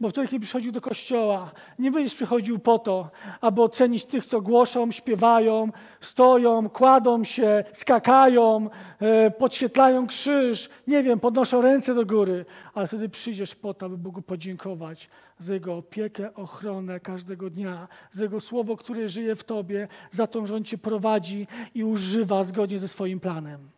[0.00, 4.40] Bo wtedy, kiedy przychodził do kościoła, nie będziesz przychodził po to, aby ocenić tych, co
[4.40, 5.68] głoszą, śpiewają,
[6.00, 13.08] stoją, kładą się, skakają, e, podświetlają krzyż, nie wiem, podnoszą ręce do góry, ale wtedy
[13.08, 15.08] przyjdziesz po to, aby Bogu podziękować
[15.38, 20.46] za Jego opiekę, ochronę każdego dnia, za Jego słowo, które żyje w Tobie, za to,
[20.46, 23.77] że On Cię prowadzi i używa zgodnie ze swoim planem.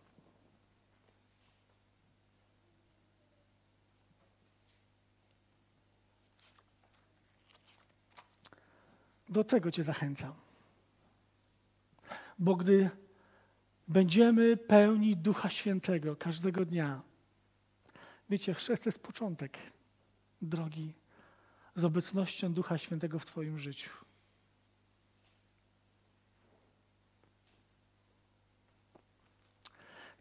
[9.31, 10.33] Do tego Cię zachęcam.
[12.39, 12.91] Bo gdy
[13.89, 17.01] będziemy pełni Ducha Świętego każdego dnia,
[18.31, 19.59] wiecie, chrzest jest początek
[20.43, 20.93] drogi
[21.77, 23.91] z obecnością Ducha Świętego w Twoim życiu.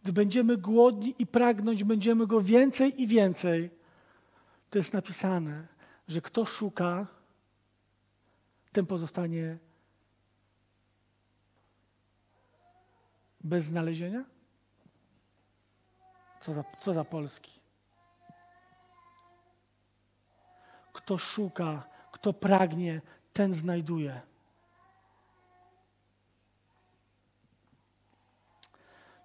[0.04, 3.70] Gdy będziemy głodni i pragnąć będziemy Go więcej i więcej,
[4.70, 5.68] to jest napisane,
[6.08, 7.08] że kto szuka,
[8.72, 9.58] ten pozostanie
[13.44, 14.26] bez znalezienia?
[16.42, 17.52] Co za, co za Polski?
[20.94, 23.02] Kto szuka, kto pragnie,
[23.34, 24.22] ten znajduje.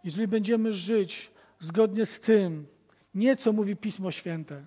[0.04, 1.30] Jeżeli będziemy żyć
[1.60, 2.66] zgodnie z tym,
[3.14, 4.66] nie co mówi Pismo Święte,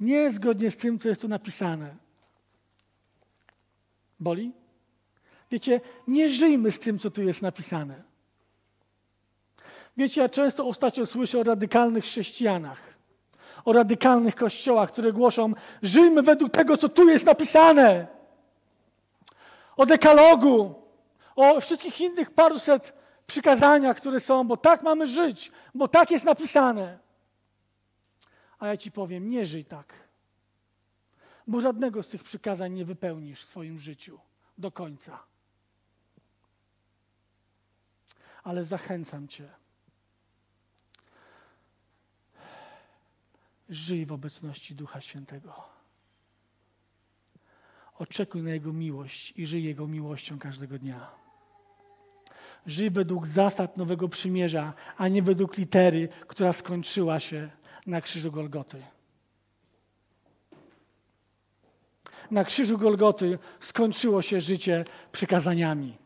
[0.00, 2.05] nie zgodnie z tym, co jest tu napisane.
[4.20, 4.52] Boli?
[5.50, 8.02] Wiecie, nie żyjmy z tym, co tu jest napisane.
[9.96, 12.78] Wiecie, ja często ostatnio słyszę o radykalnych chrześcijanach,
[13.64, 15.52] o radykalnych kościołach, które głoszą:
[15.82, 18.06] żyjmy według tego, co tu jest napisane.
[19.76, 20.74] O dekalogu,
[21.36, 22.92] o wszystkich innych paruset
[23.26, 26.98] przykazaniach, które są, bo tak mamy żyć, bo tak jest napisane.
[28.58, 30.05] A ja ci powiem, nie żyj tak.
[31.46, 34.20] Bo żadnego z tych przykazań nie wypełnisz w swoim życiu
[34.58, 35.22] do końca.
[38.42, 39.48] Ale zachęcam cię.
[43.68, 45.64] Żyj w obecności Ducha Świętego.
[47.94, 51.10] Oczekuj na Jego miłość i żyj Jego miłością każdego dnia.
[52.66, 57.50] Żyj według zasad Nowego Przymierza, a nie według litery, która skończyła się
[57.86, 58.82] na krzyżu Golgoty.
[62.30, 65.98] Na krzyżu Golgoty skończyło się życie przykazaniami.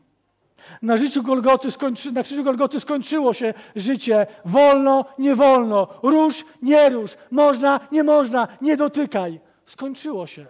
[0.81, 7.17] Na, Golgoty skończy, na krzyżu Golgoty skończyło się życie wolno, nie wolno, rusz, nie rusz,
[7.31, 9.39] można, nie można, nie dotykaj.
[9.65, 10.45] Skończyło się.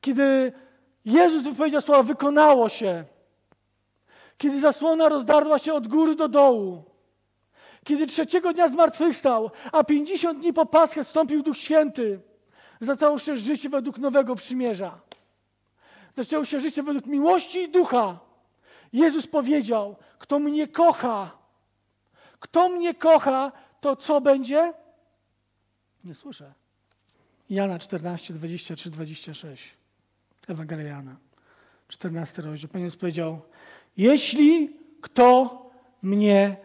[0.00, 0.52] Kiedy
[1.04, 3.04] Jezus wypowiedział słowa, wykonało się.
[4.38, 6.84] Kiedy zasłona rozdarła się od góry do dołu.
[7.84, 12.20] Kiedy trzeciego dnia zmartwychwstał, a pięćdziesiąt dni po Paschę wstąpił Duch Święty,
[12.80, 15.00] zaczęło się życie według nowego przymierza.
[16.16, 18.18] Zaczęło się życie według miłości i ducha.
[18.92, 21.38] Jezus powiedział: Kto mnie kocha,
[22.40, 24.72] kto mnie kocha, to co będzie?
[26.04, 26.52] Nie słyszę.
[27.50, 29.74] Jana 14, 23, 26.
[30.48, 31.16] Ewangelia Jana.
[31.88, 32.70] 14 rozdział.
[32.70, 33.42] Pan Jezus powiedział:
[33.96, 35.62] Jeśli kto
[36.02, 36.56] mnie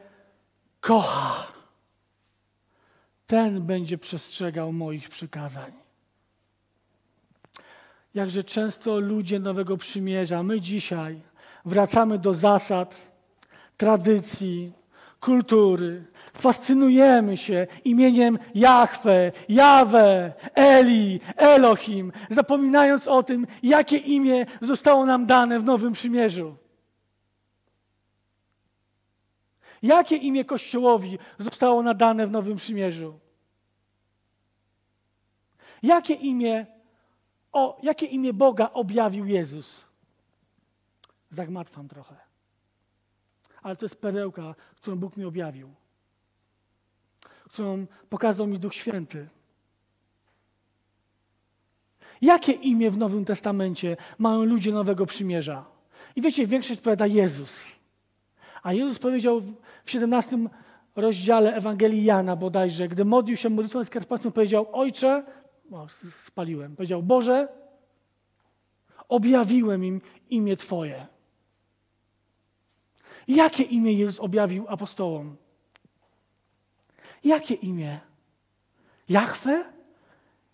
[0.80, 1.48] kocha,
[3.28, 5.81] ten będzie przestrzegał moich przykazań.
[8.14, 11.22] Jakże często ludzie Nowego Przymierza, my dzisiaj
[11.66, 13.12] wracamy do zasad,
[13.78, 14.74] tradycji,
[15.20, 16.06] kultury.
[16.34, 25.60] Fascynujemy się imieniem Jahwe, Jawe, Eli, Elohim, zapominając o tym, jakie imię zostało nam dane
[25.60, 26.56] w Nowym Przymierzu.
[29.84, 33.20] Jakie imię Kościołowi zostało nadane w Nowym Przymierzu?
[35.84, 36.66] Jakie imię,
[37.52, 39.86] o, jakie imię Boga objawił Jezus?
[41.32, 42.16] Zagmatwam trochę.
[43.64, 45.70] Ale to jest perełka, którą Bóg mi objawił.
[47.46, 49.28] Którą pokazał mi Duch Święty.
[52.22, 55.66] Jakie imię w Nowym Testamencie mają ludzie Nowego Przymierza?
[56.16, 57.80] I wiecie, większość powiada Jezus.
[58.64, 59.42] A Jezus powiedział
[59.86, 60.38] w 17
[60.96, 65.24] rozdziale Ewangelii Jana bodajże, gdy modlił się modlitwą skarpacką, powiedział, Ojcze,
[65.72, 65.88] o,
[66.26, 67.48] spaliłem, powiedział, Boże,
[69.08, 71.08] objawiłem im imię Twoje.
[73.28, 75.36] Jakie imię Jezus objawił apostołom?
[77.24, 78.00] Jakie imię?
[79.10, 79.74] Jachwę?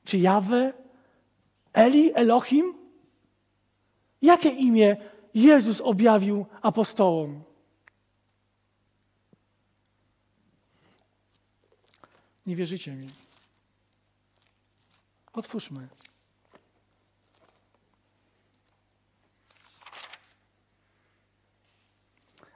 [0.05, 0.73] Czy Jawę?
[1.73, 2.11] Eli?
[2.15, 2.73] Elohim?
[4.21, 4.97] Jakie imię
[5.33, 7.43] Jezus objawił apostołom?
[12.45, 13.26] Nie wierzycie mi.
[15.37, 15.87] Otwórzmy.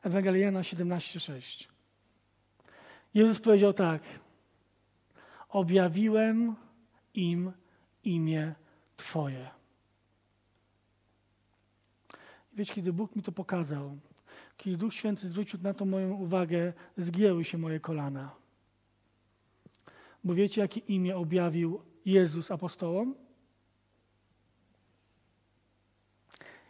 [0.03, 1.67] Ewangelia 17:6.
[3.13, 4.01] Jezus powiedział tak:
[5.49, 6.55] Objawiłem
[7.13, 7.51] im
[8.03, 8.55] imię
[8.97, 9.49] Twoje.
[12.53, 13.97] Wiecie, kiedy Bóg mi to pokazał,
[14.57, 18.35] kiedy Duch Święty zwrócił na to moją uwagę, zgięły się moje kolana.
[20.23, 23.15] Bo wiecie, jakie imię objawił Jezus apostołom?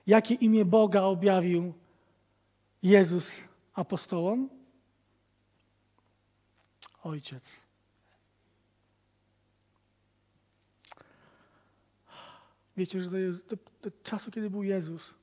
[0.08, 1.74] Jakie imię Boga objawił
[2.84, 3.32] Jezus
[3.74, 4.50] apostołom?
[7.04, 7.44] Ojciec.
[12.78, 13.18] Wiecie, że do,
[13.50, 15.14] do, do czasu, kiedy był Jezus,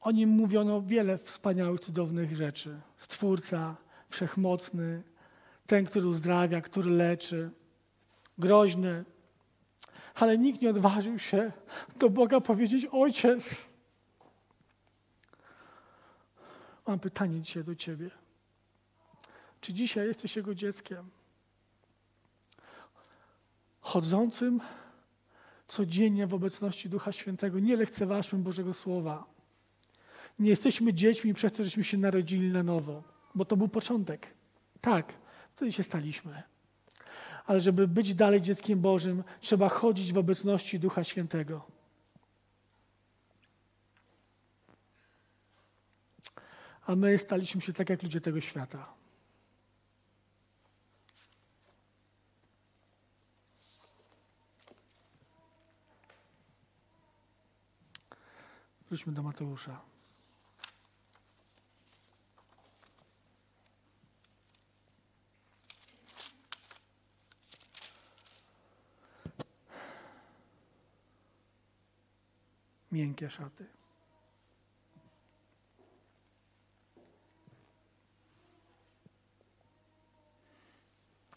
[0.00, 2.80] o nim mówiono wiele wspaniałych, cudownych rzeczy.
[2.98, 3.76] Stwórca,
[4.08, 5.02] wszechmocny,
[5.66, 7.50] ten, który uzdrawia, który leczy,
[8.38, 9.04] groźny.
[10.14, 11.52] Ale nikt nie odważył się
[11.96, 13.56] do Boga powiedzieć: Ojciec.
[16.86, 18.10] Mam pytanie dzisiaj do Ciebie.
[19.60, 21.10] Czy dzisiaj jesteś Jego dzieckiem?
[23.80, 24.60] Chodzącym
[25.68, 29.24] codziennie w obecności Ducha Świętego, nie lekceważmy Bożego Słowa.
[30.38, 33.02] Nie jesteśmy dziećmi przez to, żeśmy się narodzili na nowo,
[33.34, 34.26] bo to był początek.
[34.80, 35.12] Tak,
[35.54, 36.42] wtedy się staliśmy.
[37.44, 41.66] Ale żeby być dalej dzieckiem Bożym, trzeba chodzić w obecności Ducha Świętego.
[46.86, 48.94] A my staliśmy się tak jak ludzie tego świata.
[58.88, 59.93] Wróćmy do Mateusza.
[72.94, 73.66] Miękkie szaty.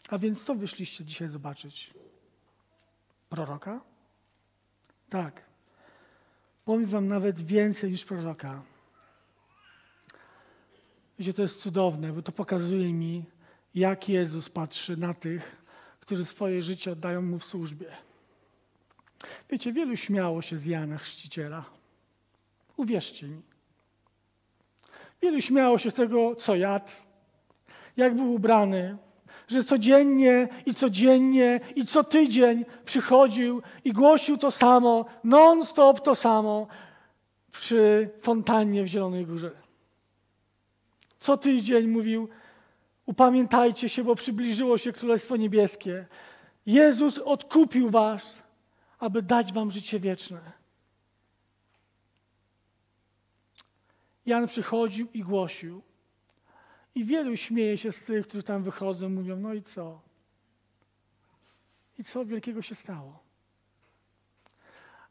[0.08, 1.94] A więc co wyszliście dzisiaj zobaczyć?
[3.30, 3.80] Proroka?
[5.10, 5.42] Tak.
[6.64, 8.62] Powiem wam nawet więcej niż proroka.
[11.18, 13.24] Wiecie, to jest cudowne, bo to pokazuje mi,
[13.74, 15.56] jak Jezus patrzy na tych,
[16.00, 18.07] którzy swoje życie oddają Mu w służbie.
[19.50, 21.64] Wiecie, wielu śmiało się z Jana Chrzciciela.
[22.76, 23.42] Uwierzcie mi.
[25.22, 26.90] Wielu śmiało się z tego, co jadł,
[27.96, 28.96] jak był ubrany,
[29.48, 36.66] że codziennie i codziennie i co tydzień przychodził i głosił to samo, non-stop to samo
[37.52, 39.50] przy fontannie w Zielonej Górze.
[41.18, 42.28] Co tydzień mówił,
[43.06, 46.06] upamiętajcie się, bo przybliżyło się Królestwo Niebieskie.
[46.66, 48.42] Jezus odkupił was,
[48.98, 50.52] aby dać wam życie wieczne.
[54.26, 55.82] Jan przychodził i głosił.
[56.94, 60.00] I wielu śmieje się z tych, którzy tam wychodzą, mówią, no i co?
[61.98, 63.18] I co wielkiego się stało?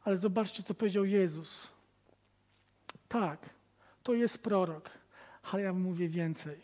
[0.04, 1.68] Ale zobaczcie, co powiedział Jezus.
[3.08, 3.50] Tak,
[4.02, 4.90] to jest prorok,
[5.42, 6.60] ale ja mówię więcej.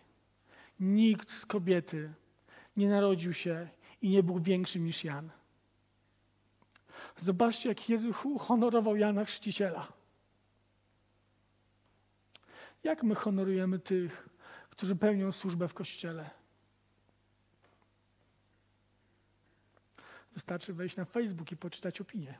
[0.80, 2.12] Nikt z kobiety
[2.76, 3.68] nie narodził się
[4.02, 5.30] i nie był większym niż Jan.
[7.20, 9.92] Zobaczcie, jak Jezus uhonorował Jana Chrzciciela.
[12.84, 14.28] Jak my honorujemy tych,
[14.70, 16.30] którzy pełnią służbę w Kościele?
[20.32, 22.38] Wystarczy wejść na Facebook i poczytać opinię.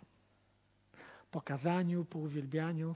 [1.30, 2.94] Po kazaniu, po uwielbianiu.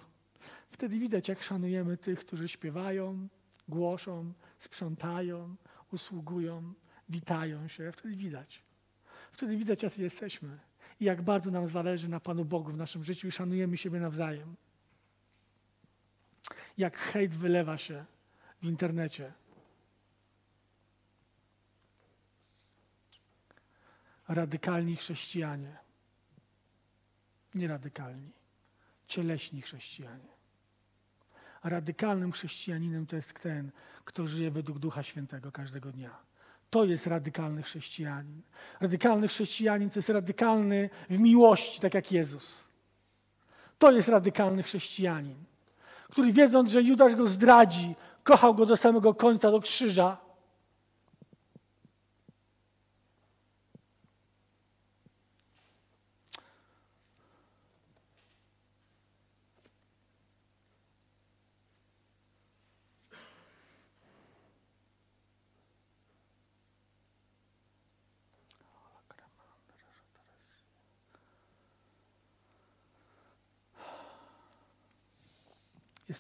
[0.71, 3.29] Wtedy widać, jak szanujemy tych, którzy śpiewają,
[3.69, 5.57] głoszą, sprzątają,
[5.93, 6.75] usługują,
[7.09, 7.93] witają się.
[7.93, 8.63] Wtedy widać.
[9.33, 10.59] Wtedy widać, jacy jesteśmy
[11.01, 14.57] i jak bardzo nam zależy na Panu Bogu w naszym życiu i szanujemy siebie nawzajem.
[16.79, 18.05] Jak hejt wylewa się
[18.63, 19.33] w internecie.
[24.29, 25.77] Radykalni chrześcijanie.
[27.55, 28.31] Nie radykalni,
[29.07, 30.29] cieleśni chrześcijanie.
[31.63, 33.71] Radykalnym chrześcijaninem to jest ten,
[34.05, 36.28] kto żyje według Ducha Świętego każdego dnia.
[36.71, 38.43] To jest radykalny chrześcijanin.
[38.81, 42.65] Radykalny chrześcijanin to jest radykalny w miłości, tak jak Jezus.
[43.79, 45.37] To jest radykalny chrześcijanin,
[46.11, 50.17] który wiedząc, że Judasz go zdradzi, kochał go do samego końca, do krzyża.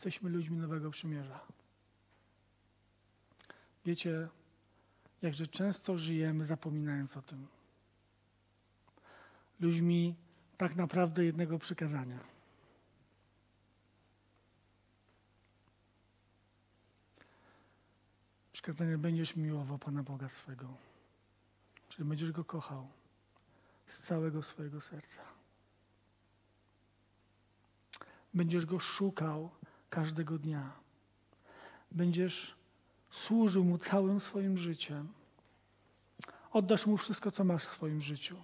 [0.08, 1.40] Jesteśmy ludźmi nowego przymierza.
[3.84, 4.28] Wiecie,
[5.22, 7.46] jakże często żyjemy zapominając o tym.
[9.60, 10.14] Ludźmi
[10.56, 12.18] tak naprawdę jednego przykazania.
[18.52, 20.76] Przykazanie będziesz miłował Pana Boga swego.
[21.88, 22.88] Czyli będziesz Go kochał
[23.86, 25.22] z całego swojego serca.
[28.34, 29.50] Będziesz go szukał
[29.90, 30.72] każdego dnia.
[31.92, 32.54] Będziesz
[33.10, 35.12] służył mu całym swoim życiem.
[36.52, 38.36] Oddasz mu wszystko, co masz w swoim życiu.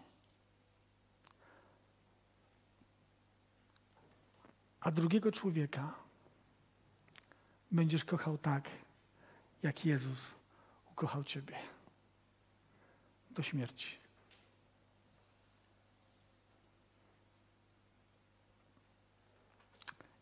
[4.80, 5.94] A drugiego człowieka
[7.70, 8.70] będziesz kochał tak,
[9.62, 10.30] jak Jezus
[10.92, 11.58] ukochał Ciebie.
[13.30, 13.98] Do śmierci.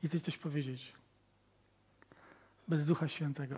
[0.02, 1.01] I Ty coś powiedzieć.
[2.68, 3.56] Bez Ducha Świętego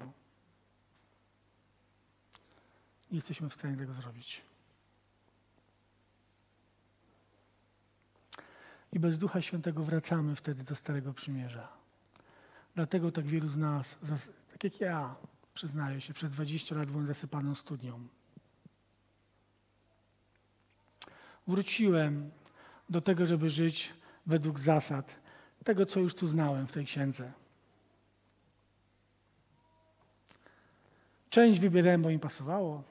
[3.11, 4.42] nie jesteśmy w stanie tego zrobić.
[8.92, 11.68] I bez Ducha Świętego wracamy wtedy do Starego Przymierza.
[12.74, 13.96] Dlatego tak wielu z nas,
[14.52, 15.16] tak jak ja,
[15.55, 18.09] przyznaję się, przez 20 lat byłem zasypaną studnią.
[21.46, 22.30] Wróciłem
[22.90, 23.94] do tego, żeby żyć
[24.26, 25.16] według zasad
[25.64, 27.32] tego, co już tu znałem w tej księdze.
[31.35, 32.82] Część wybierałem, bo mi pasowało.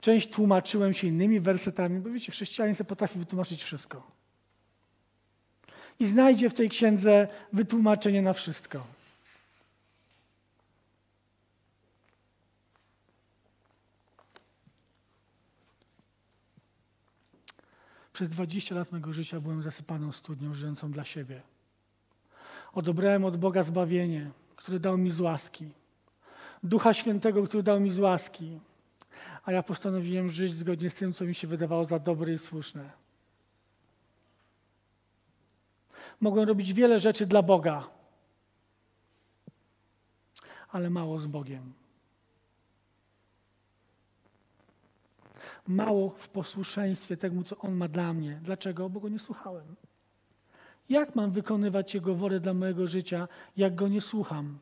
[0.00, 4.10] Część tłumaczyłem się innymi wersetami, bo wiecie, chrześcijanin sobie potrafi wytłumaczyć wszystko.
[5.98, 8.86] I znajdzie w tej księdze wytłumaczenie na wszystko.
[18.12, 21.42] Przez 20 lat mego życia byłem zasypaną studnią, żyjącą dla siebie.
[22.72, 25.79] Odebrałem od Boga zbawienie, które dał mi z łaski.
[26.62, 28.60] Ducha Świętego, który dał mi z łaski.
[29.44, 32.90] A ja postanowiłem żyć zgodnie z tym, co mi się wydawało za dobre i słuszne.
[36.20, 37.88] Mogłem robić wiele rzeczy dla Boga,
[40.68, 41.72] ale mało z Bogiem.
[45.66, 48.40] Mało w posłuszeństwie temu, co On ma dla mnie.
[48.42, 48.90] Dlaczego?
[48.90, 49.76] Bo Go nie słuchałem.
[50.88, 54.58] Jak mam wykonywać Jego wolę dla mojego życia, jak Go nie słucham?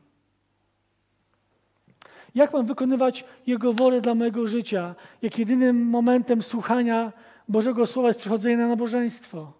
[2.35, 7.13] Jak mam wykonywać Jego wolę dla mojego życia, jak jedynym momentem słuchania
[7.47, 9.53] Bożego Słowa jest przychodzenie na nabożeństwo?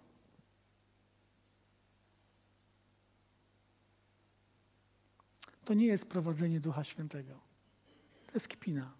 [5.64, 7.32] To nie jest prowadzenie Ducha Świętego.
[8.26, 8.92] To jest kpina.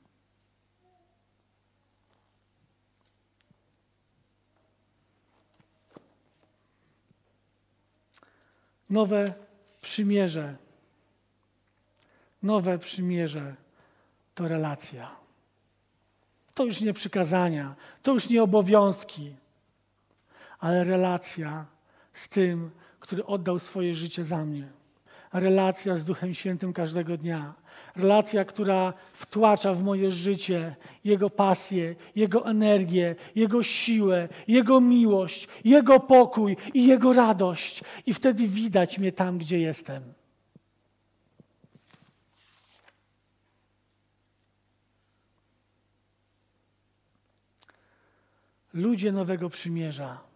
[8.90, 9.34] Nowe
[9.80, 10.56] przymierze.
[12.42, 13.54] Nowe przymierze
[14.34, 15.10] to relacja.
[16.54, 19.34] To już nie przykazania, to już nie obowiązki,
[20.58, 21.66] ale relacja
[22.12, 22.70] z tym,
[23.00, 24.68] który oddał swoje życie za mnie.
[25.32, 27.54] Relacja z Duchem Świętym każdego dnia.
[27.96, 36.00] Relacja, która wtłacza w moje życie Jego pasję, Jego energię, Jego siłę, Jego miłość, Jego
[36.00, 37.84] pokój i Jego radość.
[38.06, 40.02] I wtedy widać mnie tam, gdzie jestem.
[48.72, 50.30] Ludzie Nowego Przymierza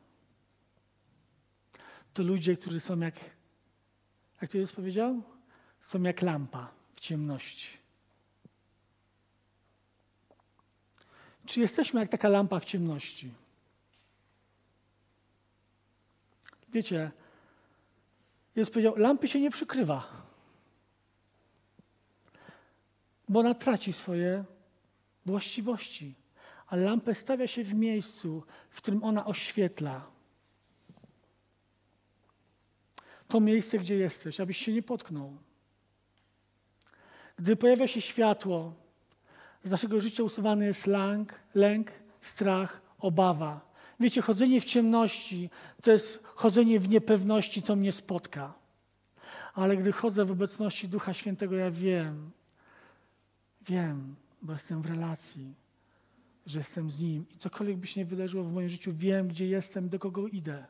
[2.15, 3.15] to ludzie, którzy są jak,
[4.43, 5.23] jak to jest powiedział?
[5.81, 7.79] Są jak lampa w ciemności.
[11.47, 13.35] Czy jesteśmy jak taka lampa w ciemności?
[16.69, 17.11] Wiecie,
[18.57, 20.27] jest powiedział, lampy się nie przykrywa,
[23.29, 24.45] bo ona traci swoje
[25.27, 26.15] właściwości
[26.75, 30.07] a lampę stawia się w miejscu, w którym ona oświetla.
[33.29, 35.37] To miejsce, gdzie jesteś, abyś się nie potknął.
[37.39, 38.75] Gdy pojawia się światło,
[39.65, 43.61] z naszego życia usuwany jest lęk, lęk, strach, obawa.
[44.01, 45.51] Wiecie, chodzenie w ciemności
[45.83, 48.55] to jest chodzenie w niepewności, co mnie spotka.
[49.55, 52.31] Ale gdy chodzę w obecności Ducha Świętego, ja wiem,
[53.63, 55.64] wiem, bo jestem w relacji
[56.47, 59.47] że jestem z Nim i cokolwiek by się nie wydarzyło w moim życiu, wiem, gdzie
[59.47, 60.67] jestem, do kogo idę.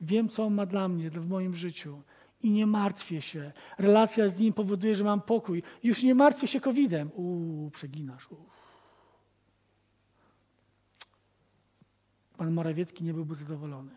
[0.00, 2.02] Wiem, co On ma dla mnie, w moim życiu
[2.42, 3.52] i nie martwię się.
[3.78, 5.62] Relacja z Nim powoduje, że mam pokój.
[5.82, 7.10] Już nie martwię się COVID-em.
[7.14, 8.28] Uuu, przeginasz.
[12.36, 13.90] Pan Morawiecki nie byłby zadowolony.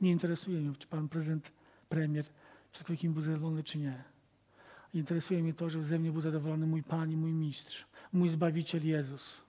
[0.00, 1.52] Nie interesuje mnie, czy pan prezydent,
[1.88, 2.26] premier,
[2.72, 4.15] czy ktoś był zadowolony, czy nie.
[4.96, 8.86] Interesuje mnie to, żeby ze mnie był zadowolony mój Pan i mój Mistrz, mój Zbawiciel
[8.86, 9.42] Jezus.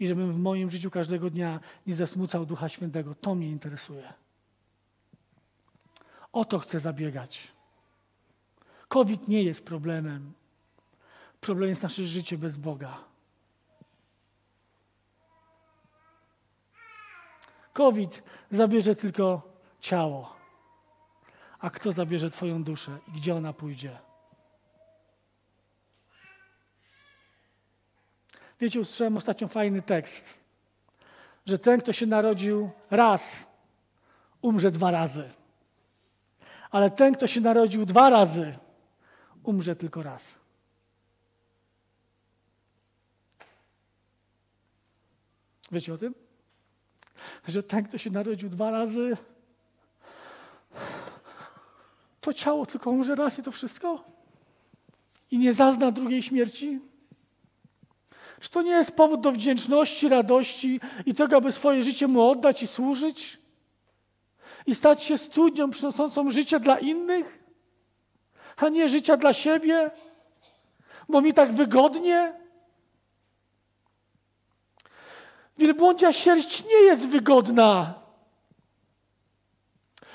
[0.00, 3.14] I żebym w moim życiu każdego dnia nie zasmucał Ducha Świętego.
[3.14, 4.12] To mnie interesuje.
[6.32, 7.52] O to chcę zabiegać.
[8.88, 10.32] COVID nie jest problemem.
[11.40, 13.04] Problem jest nasze życie bez Boga.
[17.72, 19.42] COVID zabierze tylko
[19.80, 20.36] ciało.
[21.58, 24.11] A kto zabierze Twoją duszę i gdzie ona pójdzie?
[28.62, 30.24] Wiecie, usłyszałem ostatnio fajny tekst,
[31.46, 33.22] że ten, kto się narodził raz,
[34.42, 35.30] umrze dwa razy.
[36.70, 38.58] Ale ten, kto się narodził dwa razy,
[39.42, 40.24] umrze tylko raz.
[45.72, 46.14] Wiecie o tym?
[47.48, 49.16] Że ten, kto się narodził dwa razy,
[52.20, 54.04] to ciało tylko umrze raz i to wszystko?
[55.30, 56.91] I nie zazna drugiej śmierci?
[58.42, 62.62] Czy to nie jest powód do wdzięczności, radości i tego, aby swoje życie mu oddać
[62.62, 63.38] i służyć?
[64.66, 67.38] I stać się studnią przynoszącą życie dla innych,
[68.56, 69.90] a nie życia dla siebie,
[71.08, 72.34] bo mi tak wygodnie?
[75.58, 77.94] Wielbłądzia sierść nie jest wygodna.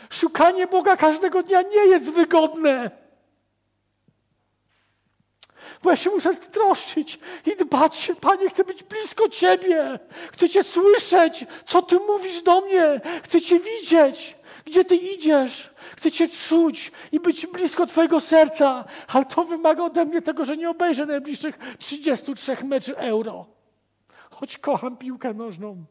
[0.10, 2.92] Szukanie Boga każdego dnia nie jest wygodne.
[5.84, 8.12] Bo ja się muszę troszczyć i dbać.
[8.22, 10.00] Panie, chcę być blisko Ciebie.
[10.32, 13.02] Chcę Cię słyszeć, co Ty mówisz do mnie.
[13.24, 15.70] Chcę Cię widzieć, gdzie Ty idziesz.
[15.98, 18.86] Chcę Cię czuć i być blisko Twojego serca.
[19.08, 23.46] Ale to wymaga ode mnie tego, że nie obejrzę najbliższych 33 meczy euro.
[24.30, 25.86] Choć kocham piłkę nożną.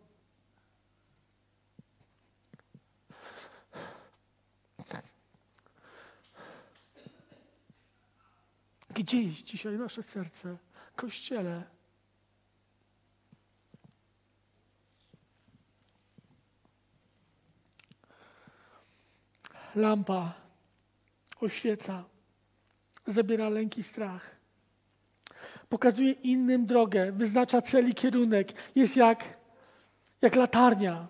[8.96, 10.56] Gdzie jest dzisiaj nasze serce?
[10.96, 11.62] Kościele.
[19.74, 20.34] Lampa
[21.40, 22.04] oświeca,
[23.06, 24.36] zabiera lęki strach.
[25.68, 28.52] Pokazuje innym drogę, wyznacza cel i kierunek.
[28.74, 29.24] Jest jak,
[30.22, 31.08] jak latarnia,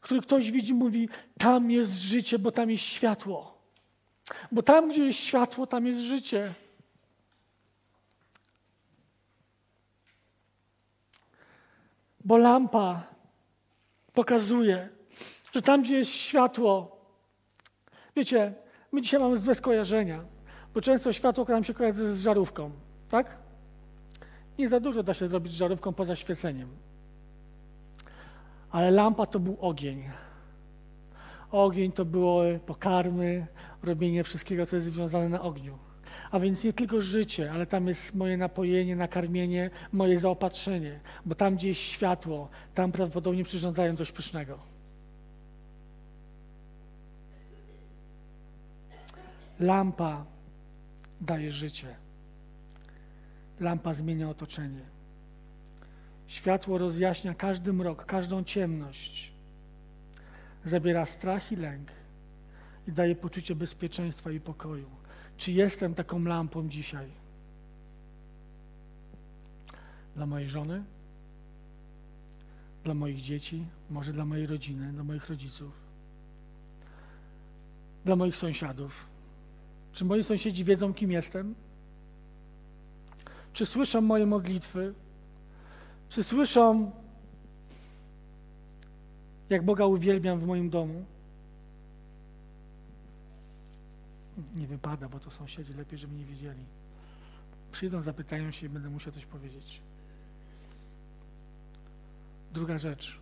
[0.00, 1.08] który ktoś widzi, mówi:
[1.38, 3.58] Tam jest życie, bo tam jest światło.
[4.52, 6.54] Bo tam, gdzie jest światło, tam jest życie.
[12.24, 13.02] Bo lampa
[14.12, 14.88] pokazuje,
[15.52, 16.96] że tam, gdzie jest światło,
[18.16, 18.54] wiecie,
[18.92, 20.24] my dzisiaj mamy złe skojarzenia,
[20.74, 22.70] bo często światło nam się kojarzy z żarówką,
[23.08, 23.36] tak?
[24.58, 26.68] Nie za dużo da się zrobić z żarówką poza świeceniem.
[28.70, 30.10] Ale lampa to był ogień.
[31.50, 33.46] Ogień to było pokarmy,
[33.82, 35.78] robienie wszystkiego, co jest związane na ogniu.
[36.32, 41.00] A więc nie tylko życie, ale tam jest moje napojenie, nakarmienie, moje zaopatrzenie.
[41.24, 44.58] Bo tam, gdzie jest światło, tam prawdopodobnie przyrządzają coś pysznego.
[49.60, 50.24] Lampa
[51.20, 51.96] daje życie.
[53.60, 54.80] Lampa zmienia otoczenie.
[56.26, 59.32] Światło rozjaśnia każdy mrok, każdą ciemność.
[60.64, 61.88] Zabiera strach i lęk
[62.88, 65.01] i daje poczucie bezpieczeństwa i pokoju.
[65.42, 67.08] Czy jestem taką lampą dzisiaj?
[70.16, 70.84] Dla mojej żony?
[72.84, 73.64] Dla moich dzieci?
[73.90, 75.72] Może dla mojej rodziny, dla moich rodziców?
[78.04, 79.06] Dla moich sąsiadów?
[79.92, 81.54] Czy moi sąsiedzi wiedzą, kim jestem?
[83.52, 84.94] Czy słyszą moje modlitwy?
[86.08, 86.90] Czy słyszą,
[89.50, 91.04] jak Boga uwielbiam w moim domu?
[94.56, 96.64] Nie wypada, bo to sąsiedzi lepiej, żeby nie wiedzieli.
[97.72, 99.80] Przyjdą, zapytają się i będę musiał coś powiedzieć.
[102.52, 103.18] Druga rzecz.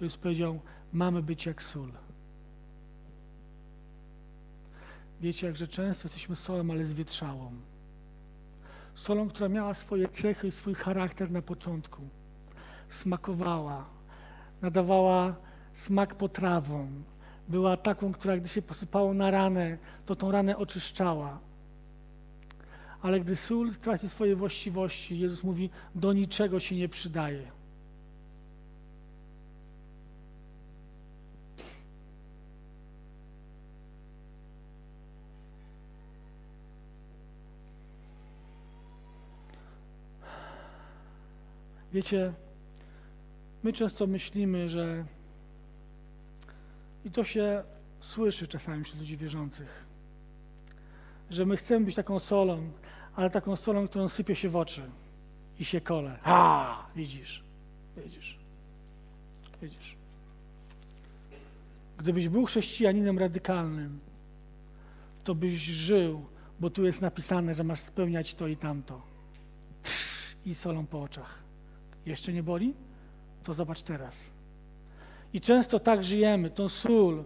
[0.00, 0.60] Jezus powiedział,
[0.92, 1.92] mamy być jak sól.
[5.20, 7.52] Wiecie, jakże często jesteśmy solą, ale zwietrzałą.
[8.94, 12.02] Solą, która miała swoje cechy i swój charakter na początku.
[12.88, 13.84] Smakowała,
[14.62, 15.34] nadawała
[15.74, 17.04] smak potrawom,
[17.48, 21.38] była taką, która gdy się posypało na ranę, to tą ranę oczyszczała.
[23.02, 27.56] Ale gdy sól traci swoje właściwości, Jezus mówi, do niczego się nie przydaje.
[41.92, 42.32] Wiecie,
[43.62, 45.04] my często myślimy, że
[47.06, 47.62] i to się
[48.00, 49.86] słyszy czasami wśród ludzi wierzących,
[51.30, 52.70] że my chcemy być taką solą,
[53.16, 54.82] ale taką solą, którą sypie się w oczy
[55.58, 56.18] i się kole.
[56.22, 57.42] A, widzisz,
[57.96, 58.38] widzisz,
[59.62, 59.96] widzisz.
[61.98, 63.98] Gdybyś był chrześcijaninem radykalnym,
[65.24, 66.24] to byś żył,
[66.60, 69.02] bo tu jest napisane, że masz spełniać to i tamto.
[70.46, 71.38] I solą po oczach.
[72.06, 72.74] Jeszcze nie boli?
[73.44, 74.35] To zobacz teraz.
[75.36, 77.24] I często tak żyjemy, tą sól,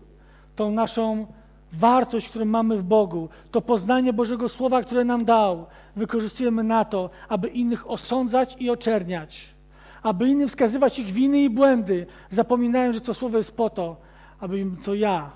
[0.56, 1.26] tą naszą
[1.72, 7.10] wartość, którą mamy w Bogu, to poznanie Bożego Słowa, które nam dał, wykorzystujemy na to,
[7.28, 9.48] aby innych osądzać i oczerniać,
[10.02, 13.96] aby innym wskazywać ich winy i błędy, zapominając, że to Słowo jest po to,
[14.40, 15.30] abym to ja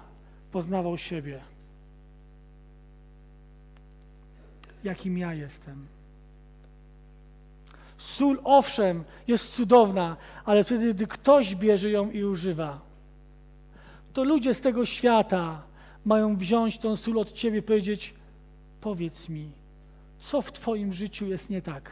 [0.52, 1.40] poznawał siebie.
[4.84, 5.93] Jakim ja jestem.
[7.98, 12.80] Sól, owszem, jest cudowna, ale wtedy, gdy ktoś bierze ją i używa,
[14.12, 15.62] to ludzie z tego świata
[16.04, 18.14] mają wziąć tą sól od ciebie i powiedzieć:
[18.80, 19.50] Powiedz mi,
[20.18, 21.90] co w Twoim życiu jest nie tak?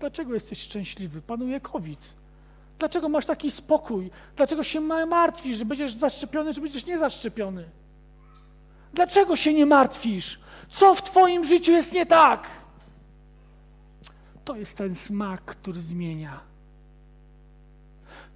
[0.00, 1.22] Dlaczego jesteś szczęśliwy?
[1.22, 2.14] Panuje COVID.
[2.78, 4.10] Dlaczego masz taki spokój?
[4.36, 7.64] Dlaczego się martwisz, że będziesz zaszczepiony, czy będziesz niezaszczepiony?
[8.94, 10.40] Dlaczego się nie martwisz?
[10.68, 12.48] Co w Twoim życiu jest nie tak?
[14.46, 16.40] To jest ten smak, który zmienia.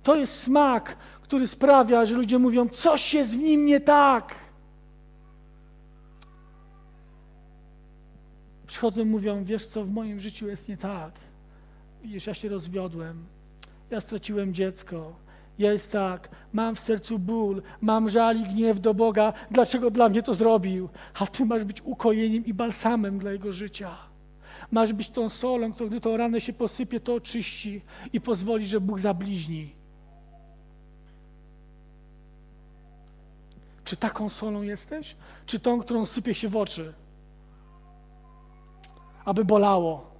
[0.02, 4.34] To jest smak, który sprawia, że ludzie mówią, coś jest w nim nie tak.
[8.66, 11.12] Przychodzą mówią, wiesz co, w moim życiu jest nie tak.
[12.02, 13.24] Widzisz, ja się rozwiodłem,
[13.90, 15.12] ja straciłem dziecko,
[15.58, 20.22] jest tak, mam w sercu ból, mam żal i gniew do Boga, dlaczego dla mnie
[20.22, 20.88] to zrobił?
[21.20, 24.09] A Ty masz być ukojeniem i balsamem dla Jego życia.
[24.70, 28.80] Masz być tą solą, która gdy to ranę się posypie, to oczyści i pozwoli, że
[28.80, 29.74] Bóg zabliźni.
[33.84, 35.16] Czy taką solą jesteś?
[35.46, 36.94] Czy tą, którą sypie się w oczy?
[39.24, 40.10] Aby bolało.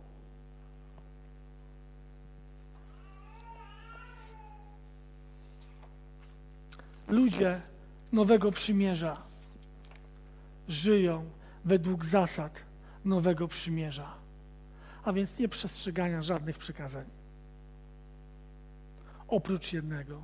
[7.09, 7.61] Ludzie
[8.13, 9.17] Nowego Przymierza
[10.69, 11.25] żyją
[11.65, 12.63] według zasad
[13.05, 14.15] Nowego Przymierza,
[15.05, 17.05] a więc nie przestrzegania żadnych przykazań.
[19.29, 20.23] Oprócz jednego,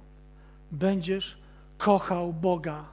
[0.72, 1.38] będziesz
[1.78, 2.84] kochał Boga.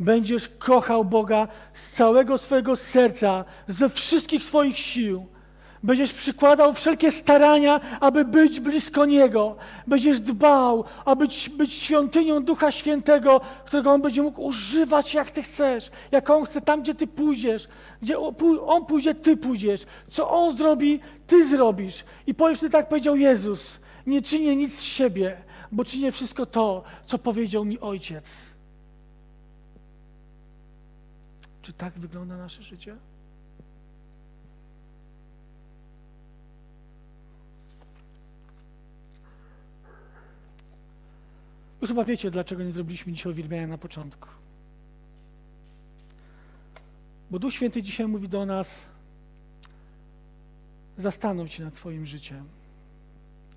[0.00, 5.26] Będziesz kochał Boga z całego swojego serca, ze wszystkich swoich sił
[5.82, 9.56] Będziesz przykładał wszelkie starania, aby być blisko Niego.
[9.86, 11.26] Będziesz dbał, aby
[11.56, 15.90] być świątynią Ducha Świętego, którego On będzie mógł używać jak Ty chcesz.
[16.10, 17.68] Jak On chce, tam gdzie Ty pójdziesz.
[18.02, 18.18] Gdzie
[18.66, 19.86] On pójdzie, Ty pójdziesz.
[20.10, 22.04] Co On zrobi, Ty zrobisz.
[22.26, 23.78] I powiesz, tak powiedział Jezus.
[24.06, 25.36] Nie czynię nic z siebie,
[25.72, 28.24] bo czynię wszystko to, co powiedział mi Ojciec.
[31.62, 32.96] Czy tak wygląda nasze życie?
[41.80, 44.28] Już chyba wiecie, dlaczego nie zrobiliśmy dzisiaj uwielbiania na początku.
[47.30, 48.68] Bo Duch Święty dzisiaj mówi do nas,
[50.98, 52.44] zastanów się nad swoim życiem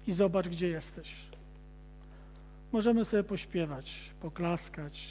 [0.07, 1.15] i zobacz, gdzie jesteś.
[2.71, 5.09] Możemy sobie pośpiewać, poklaskać,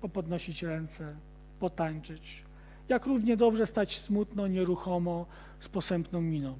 [0.00, 1.16] popodnosić ręce,
[1.60, 2.42] potańczyć.
[2.88, 5.26] Jak równie dobrze stać smutno, nieruchomo,
[5.60, 6.56] z posępną miną.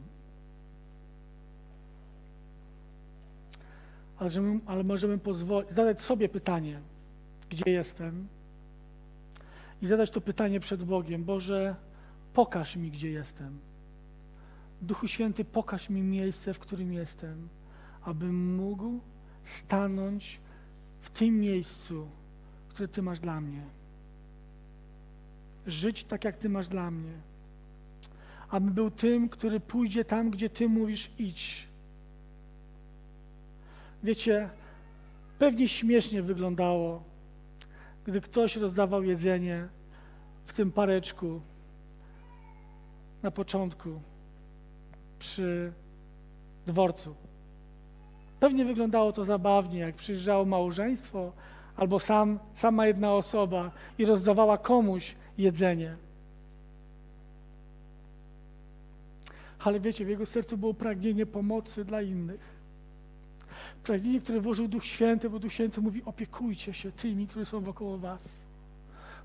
[4.23, 6.81] Ale, ale możemy pozwolić, zadać sobie pytanie,
[7.51, 8.29] gdzie jestem
[9.83, 11.25] i zadać to pytanie przed Bogiem.
[11.25, 11.77] Boże,
[12.35, 13.59] pokaż mi, gdzie jestem.
[14.83, 17.49] Duchu Święty, pokaż mi miejsce, w którym jestem,
[18.03, 19.01] abym mógł
[19.45, 20.41] stanąć
[21.01, 22.09] w tym miejscu,
[22.69, 23.63] które Ty masz dla mnie.
[25.67, 27.13] Żyć tak, jak Ty masz dla mnie.
[28.51, 31.69] Abym był tym, który pójdzie tam, gdzie Ty mówisz idź
[34.03, 34.49] Wiecie,
[35.39, 37.03] pewnie śmiesznie wyglądało,
[38.05, 39.69] gdy ktoś rozdawał jedzenie
[40.47, 41.41] w tym pareczku
[43.23, 44.01] na początku
[45.19, 45.73] przy
[46.67, 47.15] dworcu.
[48.41, 51.33] Pewnie wyglądało to zabawnie, jak przyjeżdżało małżeństwo
[51.77, 55.97] albo sam, sama jedna osoba i rozdawała komuś jedzenie.
[59.59, 62.52] Ale wiecie, w jego sercu było pragnienie pomocy dla innych
[63.83, 67.99] pragnienie, które włożył Duch Święty, bo Duch Święty mówi: opiekujcie się tymi, którzy są wokoło
[67.99, 68.21] Was.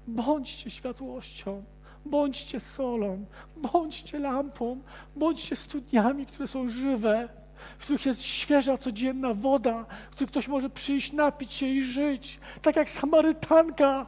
[0.07, 1.63] Bądźcie światłością,
[2.05, 3.25] bądźcie solą,
[3.57, 4.79] bądźcie lampą,
[5.15, 7.29] bądźcie studniami, które są żywe,
[7.77, 12.39] w których jest świeża, codzienna woda, w których ktoś może przyjść, napić się i żyć.
[12.61, 14.05] Tak jak Samarytanka.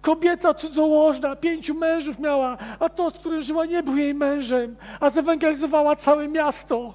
[0.00, 5.10] Kobieta cudzołożna, pięciu mężów miała, a to, z którym żyła, nie był jej mężem, a
[5.10, 6.94] zewangelizowała całe miasto.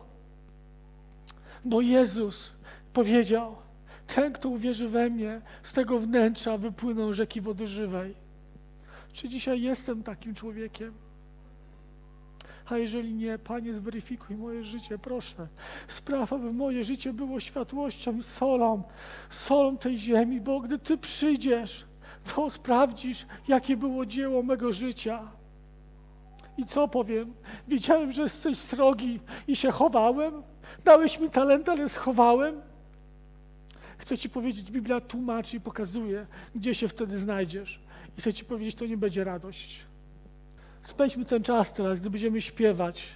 [1.66, 2.55] Bo Jezus
[2.96, 3.56] powiedział,
[4.08, 8.16] ten, kto uwierzy we mnie, z tego wnętrza wypłyną rzeki wody żywej.
[9.14, 10.94] Czy dzisiaj jestem takim człowiekiem?
[12.66, 15.48] A jeżeli nie, Panie, zweryfikuj moje życie, proszę.
[15.88, 18.84] Spraw, aby moje życie było światłością i solą,
[19.30, 21.86] solą tej ziemi, bo gdy Ty przyjdziesz,
[22.36, 25.32] to sprawdzisz, jakie było dzieło mego życia.
[26.58, 27.34] I co powiem?
[27.68, 30.44] Wiedziałem, że jesteś srogi i się chowałem.
[30.86, 32.62] Dałeś mi talent, ale schowałem.
[34.06, 36.26] Chcę Ci powiedzieć, Biblia tłumaczy i pokazuje,
[36.56, 37.80] gdzie się wtedy znajdziesz.
[38.18, 39.80] I chcę Ci powiedzieć, to nie będzie radość.
[40.84, 43.08] Spędźmy ten czas teraz, gdy będziemy śpiewać.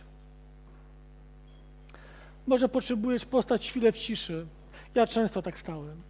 [2.47, 4.45] Może potrzebujesz postać chwilę w ciszy.
[4.95, 6.01] Ja często tak stałem.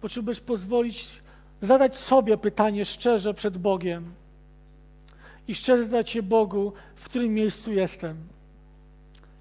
[0.00, 1.08] Potrzebujesz pozwolić,
[1.60, 4.14] zadać sobie pytanie szczerze przed Bogiem
[5.48, 8.16] i szczerze zadać się Bogu, w którym miejscu jestem.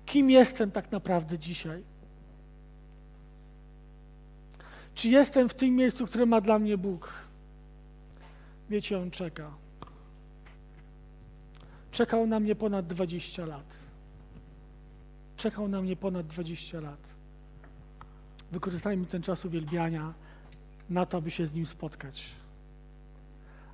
[0.06, 1.97] Kim jestem tak naprawdę dzisiaj?
[4.98, 7.14] Czy jestem w tym miejscu, które ma dla mnie Bóg?
[8.70, 9.52] Wiecie, On czeka.
[11.92, 13.66] Czekał na mnie ponad 20 lat.
[15.36, 17.00] Czekał na mnie ponad 20 lat.
[18.52, 20.14] Wykorzystajmy ten czas uwielbiania
[20.90, 22.26] na to, aby się z Nim spotkać.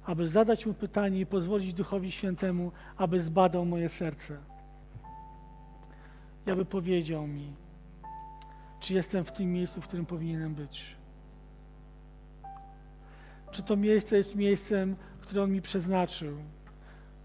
[0.05, 4.38] Aby zadać Mu pytanie i pozwolić Duchowi Świętemu, aby zbadał moje serce.
[6.47, 7.53] I aby powiedział mi,
[8.80, 11.02] czy jestem w tym miejscu, w którym powinienem być.
[13.53, 16.37] Czy to miejsce jest miejscem, które On mi przeznaczył,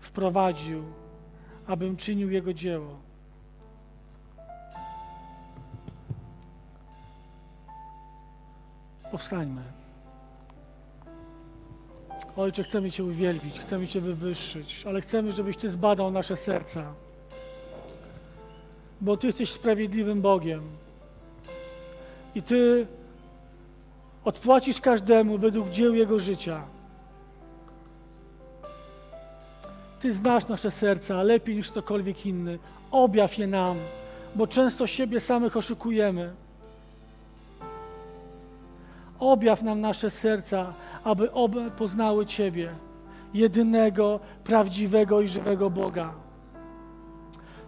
[0.01, 0.85] wprowadził,
[1.67, 2.99] abym czynił Jego dzieło.
[9.11, 9.63] Powstańmy.
[12.37, 16.95] Ojcze, chcemy Cię uwielbić, chcemy Cię wywyższyć, ale chcemy, żebyś Ty zbadał nasze serca.
[19.01, 20.63] Bo Ty jesteś sprawiedliwym Bogiem.
[22.35, 22.87] I Ty
[24.29, 26.63] odpłacisz każdemu według dzieł Jego życia.
[30.01, 32.59] Ty znasz nasze serca lepiej niż ktokolwiek inny.
[32.91, 33.77] Objaw je nam,
[34.35, 36.33] bo często siebie samych oszukujemy.
[39.19, 40.71] Objaw nam nasze serca,
[41.05, 42.71] aby obe poznały Ciebie,
[43.35, 46.13] jedynego, prawdziwego i żywego Boga.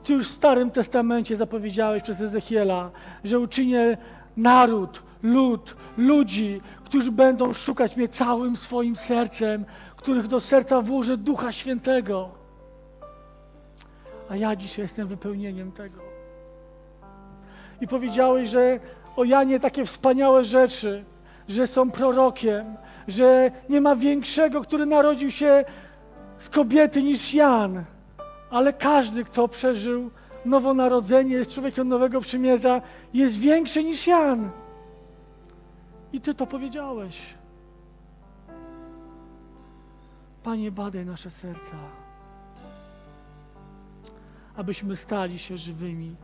[0.05, 2.91] Ty już w Starym Testamencie zapowiedziałeś przez Ezechiela,
[3.25, 3.97] że uczynię
[4.37, 9.65] naród, lud, ludzi, którzy będą szukać mnie całym swoim sercem,
[9.97, 12.31] których do serca włożę Ducha Świętego.
[14.31, 16.01] A ja dzisiaj jestem wypełnieniem tego.
[17.81, 18.81] I powiedziałeś, że
[19.17, 21.05] o Janie takie wspaniałe rzeczy,
[21.49, 22.77] że są prorokiem,
[23.09, 25.65] że nie ma większego, który narodził się
[26.39, 27.85] z kobiety niż Jan.
[28.51, 30.11] Ale każdy, kto przeżył
[30.45, 32.83] nowonarodzenie, jest człowiekiem nowego przymierza,
[33.15, 34.51] jest większy niż Jan.
[36.13, 37.21] I Ty to powiedziałeś.
[40.43, 41.77] Panie, badaj nasze serca,
[44.57, 46.17] abyśmy stali się żywymi.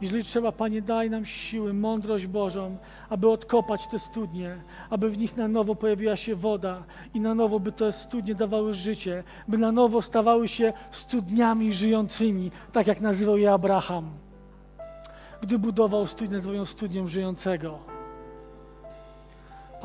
[0.00, 2.76] Jeżeli trzeba, Panie, daj nam siły, mądrość Bożą,
[3.08, 4.56] aby odkopać te studnie,
[4.90, 6.82] aby w nich na nowo pojawiła się woda
[7.14, 12.50] i na nowo by te studnie dawały życie, by na nowo stawały się studniami żyjącymi,
[12.72, 14.10] tak jak nazywał je Abraham,
[15.42, 17.95] gdy budował studnię, swoją studnią żyjącego.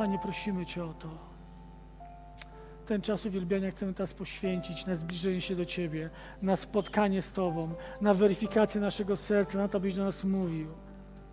[0.02, 1.10] Panie, prosimy Cię o to.
[2.86, 6.10] Ten czas uwielbiania chcemy teraz poświęcić na zbliżenie się do Ciebie,
[6.42, 10.68] na spotkanie z Tobą, na weryfikację naszego serca, na to, byś do nas mówił.